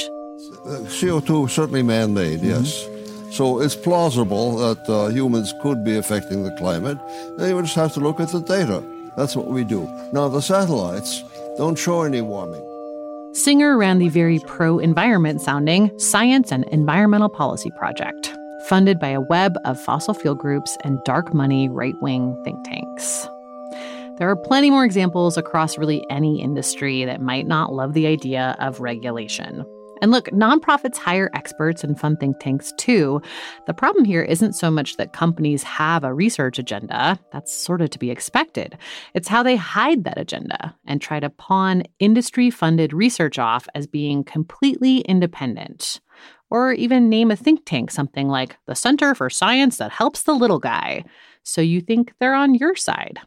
CO2 0.66 1.50
certainly 1.50 1.84
man 1.84 2.14
made, 2.14 2.40
mm-hmm. 2.40 2.50
So 3.38 3.62
it's 3.62 3.76
plausible 3.76 4.58
that 4.58 4.90
uh, 4.90 5.10
humans 5.10 5.54
could 5.62 5.84
be 5.84 5.96
affecting 5.96 6.42
the 6.42 6.50
climate. 6.58 6.98
They 7.38 7.54
would 7.54 7.66
just 7.66 7.76
have 7.76 7.94
to 7.94 8.00
look 8.00 8.20
at 8.20 8.30
the 8.30 8.42
data. 8.42 8.84
That's 9.16 9.36
what 9.36 9.46
we 9.46 9.64
do. 9.64 9.88
Now, 10.12 10.28
the 10.28 10.42
satellites 10.42 11.24
don't 11.56 11.78
show 11.78 12.02
any 12.02 12.22
warming. 12.22 12.64
Singer 13.34 13.78
ran 13.78 14.00
the 14.00 14.10
very 14.10 14.40
pro 14.48 14.80
environment 14.80 15.42
sounding 15.42 15.92
Science 16.00 16.52
and 16.52 16.64
Environmental 16.72 17.30
Policy 17.30 17.70
Project, 17.78 18.34
funded 18.70 19.00
by 19.00 19.10
a 19.10 19.22
web 19.22 19.54
of 19.66 19.80
fossil 19.80 20.16
fuel 20.16 20.34
groups 20.34 20.76
and 20.84 20.98
dark 21.06 21.32
money 21.32 21.70
right 21.70 21.94
wing 22.02 22.36
think 22.44 22.58
tanks. 22.66 23.28
There 24.18 24.32
are 24.32 24.36
plenty 24.36 24.72
more 24.72 24.84
examples 24.84 25.38
across 25.38 25.78
really 25.78 26.04
any 26.10 26.42
industry 26.42 27.06
that 27.06 27.22
might 27.22 27.46
not 27.46 27.72
love 27.72 27.94
the 27.94 28.08
idea 28.08 28.56
of 28.58 28.80
regulation. 28.80 29.64
And 30.02 30.12
look, 30.12 30.26
nonprofits 30.28 30.98
hire 30.98 31.30
experts 31.34 31.84
and 31.84 32.00
fund 32.00 32.20
think 32.20 32.40
tanks 32.40 32.74
too. 32.78 33.22
The 33.66 33.74
problem 33.74 34.06
here 34.06 34.22
isn't 34.22 34.54
so 34.54 34.70
much 34.70 34.98
that 34.98 35.14
companies 35.14 35.64
have 35.64 36.04
a 36.04 36.14
research 36.14 36.60
agenda, 36.60 37.20
that's 37.32 37.54
sort 37.54 37.82
of 37.82 37.90
to 37.92 38.00
be 38.00 38.12
expected. 38.12 38.78
It's 39.14 39.28
how 39.28 39.44
they 39.44 39.56
hide 39.56 40.04
that 40.04 40.18
agenda 40.18 40.76
and 40.86 41.02
try 41.02 41.20
to 41.20 41.30
pawn 41.30 41.84
industry 42.00 42.50
funded 42.50 42.94
research 42.94 43.40
off 43.40 43.68
as 43.76 43.88
being 43.88 44.24
completely 44.24 45.00
independent. 45.00 46.00
Or 46.50 46.72
even 46.72 47.10
name 47.10 47.30
a 47.30 47.36
think 47.36 47.66
tank 47.66 47.92
something 47.92 48.30
like 48.30 48.58
the 48.68 48.76
Center 48.76 49.14
for 49.14 49.30
Science 49.30 49.78
That 49.78 49.92
Helps 49.92 50.24
the 50.24 50.34
Little 50.34 50.60
Guy, 50.60 51.04
so 51.44 51.62
you 51.62 51.82
think 51.82 52.14
they're 52.20 52.34
on 52.34 52.56
your 52.56 52.76
side. 52.76 53.20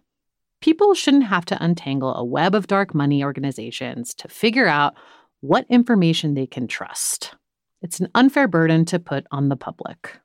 People 0.60 0.94
shouldn't 0.94 1.24
have 1.24 1.44
to 1.46 1.62
untangle 1.62 2.14
a 2.14 2.24
web 2.24 2.54
of 2.54 2.66
dark 2.66 2.94
money 2.94 3.24
organizations 3.24 4.14
to 4.14 4.28
figure 4.28 4.66
out 4.66 4.94
what 5.40 5.66
information 5.68 6.34
they 6.34 6.46
can 6.46 6.66
trust. 6.66 7.34
It's 7.82 8.00
an 8.00 8.08
unfair 8.14 8.46
burden 8.46 8.84
to 8.86 8.98
put 8.98 9.26
on 9.30 9.48
the 9.48 9.56
public. 9.56 10.18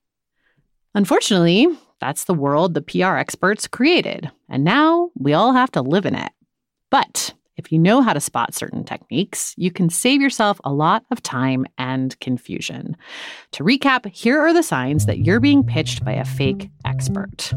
Unfortunately, 0.93 1.67
that's 1.99 2.25
the 2.25 2.34
world 2.34 2.73
the 2.73 2.82
PR 2.82 3.15
experts 3.15 3.67
created, 3.67 4.32
and 4.49 4.63
now 4.63 5.12
we 5.17 5.34
all 5.34 5.54
have 5.54 5.71
to 5.71 5.82
live 5.82 6.06
in 6.06 6.15
it. 6.15 6.32
But 6.89 7.34
if 7.58 7.72
you 7.72 7.80
know 7.80 8.02
how 8.02 8.13
to 8.13 8.20
spot 8.20 8.54
certain 8.54 8.84
techniques, 8.84 9.54
you 9.58 9.72
can 9.72 9.89
save 9.89 10.22
yourself 10.22 10.60
a 10.63 10.74
lot 10.74 11.04
of 11.12 11.22
time 11.22 11.65
and 11.78 12.20
confusion. 12.20 12.98
To 13.54 13.63
recap, 13.63 14.06
here 14.13 14.39
are 14.39 14.54
the 14.54 14.63
signs 14.63 15.06
that 15.06 15.20
you're 15.20 15.39
being 15.39 15.63
pitched 15.63 16.04
by 16.04 16.13
a 16.13 16.26
fake 16.26 16.70
expert. 16.84 17.54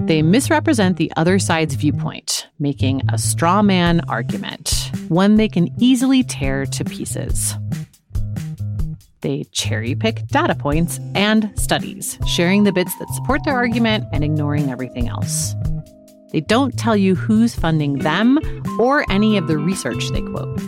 They 0.00 0.22
misrepresent 0.22 0.98
the 0.98 1.12
other 1.16 1.38
side's 1.38 1.74
viewpoint, 1.74 2.46
making 2.58 3.02
a 3.10 3.18
straw 3.18 3.62
man 3.62 4.00
argument, 4.08 4.90
one 5.08 5.36
they 5.36 5.48
can 5.48 5.68
easily 5.80 6.22
tear 6.22 6.66
to 6.66 6.84
pieces. 6.84 7.54
They 9.22 9.44
cherry 9.52 9.94
pick 9.94 10.26
data 10.26 10.54
points 10.54 11.00
and 11.14 11.50
studies, 11.58 12.18
sharing 12.26 12.64
the 12.64 12.72
bits 12.72 12.94
that 12.98 13.08
support 13.14 13.42
their 13.44 13.54
argument 13.54 14.04
and 14.12 14.22
ignoring 14.22 14.70
everything 14.70 15.08
else. 15.08 15.54
They 16.34 16.40
don't 16.40 16.76
tell 16.76 16.96
you 16.96 17.14
who's 17.14 17.54
funding 17.54 18.00
them 18.00 18.40
or 18.80 19.08
any 19.08 19.36
of 19.36 19.46
the 19.46 19.56
research 19.56 20.08
they 20.08 20.20
quote. 20.20 20.58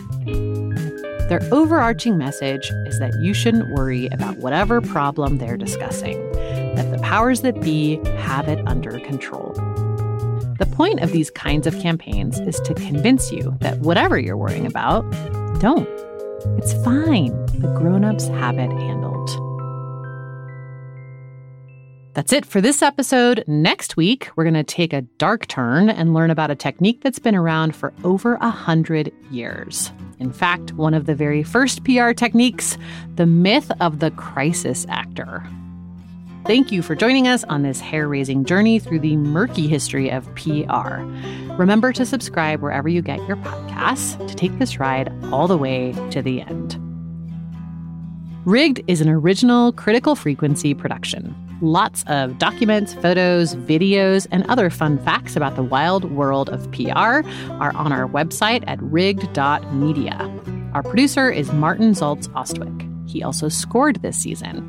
Their 1.27 1.41
overarching 1.51 2.17
message 2.17 2.71
is 2.85 2.99
that 2.99 3.13
you 3.19 3.33
shouldn't 3.33 3.73
worry 3.73 4.07
about 4.13 4.37
whatever 4.37 4.79
problem 4.79 5.39
they're 5.39 5.57
discussing, 5.57 6.31
that 6.75 6.89
the 6.89 6.99
powers 6.99 7.41
that 7.41 7.59
be 7.59 7.97
have 8.15 8.47
it 8.47 8.65
under 8.65 8.97
control. 9.01 9.51
The 10.57 10.69
point 10.71 11.01
of 11.01 11.11
these 11.11 11.29
kinds 11.29 11.67
of 11.67 11.77
campaigns 11.79 12.39
is 12.39 12.61
to 12.61 12.73
convince 12.73 13.33
you 13.33 13.53
that 13.59 13.79
whatever 13.79 14.17
you're 14.17 14.37
worrying 14.37 14.67
about, 14.67 15.01
don't. 15.59 15.89
It's 16.57 16.71
fine. 16.81 17.45
The 17.59 17.73
grown-ups 17.77 18.29
have 18.29 18.57
it 18.57 18.71
handled. 18.71 18.96
That's 22.17 22.33
it 22.33 22.47
for 22.47 22.61
this 22.61 22.81
episode. 22.81 23.43
Next 23.45 23.95
week, 23.95 24.31
we're 24.35 24.43
going 24.43 24.55
to 24.55 24.63
take 24.63 24.91
a 24.91 25.03
dark 25.19 25.45
turn 25.45 25.87
and 25.87 26.15
learn 26.15 26.31
about 26.31 26.49
a 26.49 26.55
technique 26.55 27.01
that's 27.03 27.19
been 27.19 27.35
around 27.35 27.75
for 27.75 27.93
over 28.03 28.39
a 28.41 28.49
hundred 28.49 29.13
years. 29.29 29.91
In 30.17 30.33
fact, 30.33 30.73
one 30.73 30.95
of 30.95 31.05
the 31.05 31.13
very 31.13 31.43
first 31.43 31.83
PR 31.83 32.13
techniques, 32.13 32.75
the 33.17 33.27
myth 33.27 33.71
of 33.81 33.99
the 33.99 34.09
crisis 34.09 34.87
actor. 34.89 35.47
Thank 36.47 36.71
you 36.71 36.81
for 36.81 36.95
joining 36.95 37.27
us 37.27 37.43
on 37.43 37.61
this 37.61 37.79
hair 37.79 38.07
raising 38.07 38.45
journey 38.45 38.79
through 38.79 39.01
the 39.01 39.15
murky 39.15 39.67
history 39.67 40.09
of 40.09 40.25
PR. 40.33 41.03
Remember 41.53 41.93
to 41.93 42.03
subscribe 42.03 42.63
wherever 42.63 42.89
you 42.89 43.03
get 43.03 43.19
your 43.27 43.37
podcasts 43.37 44.27
to 44.27 44.33
take 44.33 44.57
this 44.57 44.79
ride 44.79 45.13
all 45.25 45.47
the 45.47 45.55
way 45.55 45.93
to 46.09 46.23
the 46.23 46.41
end. 46.41 46.79
Rigged 48.43 48.81
is 48.87 49.01
an 49.01 49.09
original 49.09 49.71
critical 49.71 50.15
frequency 50.15 50.73
production. 50.73 51.35
Lots 51.61 52.03
of 52.07 52.37
documents, 52.37 52.93
photos, 52.93 53.55
videos, 53.55 54.27
and 54.31 54.45
other 54.45 54.69
fun 54.69 54.99
facts 54.99 55.35
about 55.35 55.55
the 55.55 55.63
wild 55.63 56.11
world 56.11 56.49
of 56.49 56.71
PR 56.71 57.23
are 57.53 57.75
on 57.75 57.91
our 57.91 58.07
website 58.07 58.63
at 58.67 58.81
rigged.media. 58.81 60.69
Our 60.73 60.83
producer 60.83 61.31
is 61.31 61.51
Martin 61.51 61.93
Zaltz 61.93 62.27
Austwick. 62.29 63.09
He 63.09 63.23
also 63.23 63.49
scored 63.49 64.01
this 64.01 64.17
season. 64.17 64.63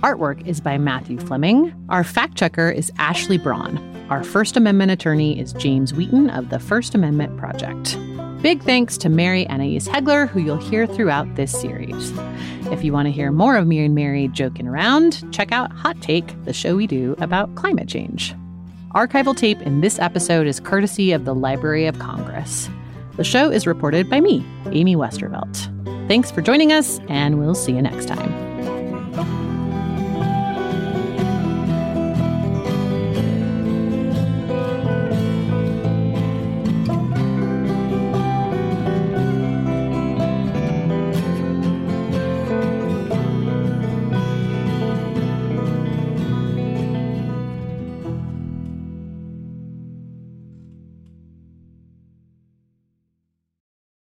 Artwork 0.00 0.44
is 0.46 0.60
by 0.60 0.78
Matthew 0.78 1.18
Fleming. 1.18 1.72
Our 1.88 2.02
fact 2.02 2.36
checker 2.36 2.70
is 2.70 2.90
Ashley 2.98 3.38
Braun. 3.38 3.78
Our 4.10 4.24
First 4.24 4.56
Amendment 4.56 4.90
attorney 4.90 5.38
is 5.38 5.52
James 5.52 5.94
Wheaton 5.94 6.30
of 6.30 6.50
the 6.50 6.58
First 6.58 6.94
Amendment 6.94 7.36
Project. 7.38 7.96
big 8.42 8.62
thanks 8.62 8.98
to 8.98 9.08
Mary 9.08 9.46
Annaïse 9.46 9.88
Heglar, 9.88 10.28
who 10.28 10.40
you'll 10.40 10.56
hear 10.56 10.86
throughout 10.86 11.34
this 11.36 11.52
series. 11.52 12.12
If 12.72 12.82
you 12.82 12.92
want 12.92 13.06
to 13.06 13.12
hear 13.12 13.30
more 13.30 13.56
of 13.56 13.66
me 13.66 13.84
and 13.84 13.94
Mary 13.94 14.28
joking 14.28 14.66
around, 14.66 15.32
check 15.32 15.52
out 15.52 15.70
Hot 15.72 16.00
Take, 16.02 16.44
the 16.44 16.52
show 16.52 16.76
we 16.76 16.86
do 16.86 17.14
about 17.18 17.54
climate 17.54 17.88
change. 17.88 18.34
Archival 18.94 19.36
tape 19.36 19.60
in 19.62 19.82
this 19.82 19.98
episode 19.98 20.46
is 20.46 20.58
courtesy 20.58 21.12
of 21.12 21.24
the 21.24 21.34
Library 21.34 21.86
of 21.86 21.98
Congress. 21.98 22.68
The 23.16 23.24
show 23.24 23.50
is 23.50 23.66
reported 23.66 24.10
by 24.10 24.20
me, 24.20 24.44
Amy 24.72 24.96
Westervelt. 24.96 26.08
Thanks 26.08 26.30
for 26.30 26.42
joining 26.42 26.72
us, 26.72 26.98
and 27.08 27.38
we'll 27.38 27.54
see 27.54 27.72
you 27.72 27.82
next 27.82 28.08
time. 28.08 28.45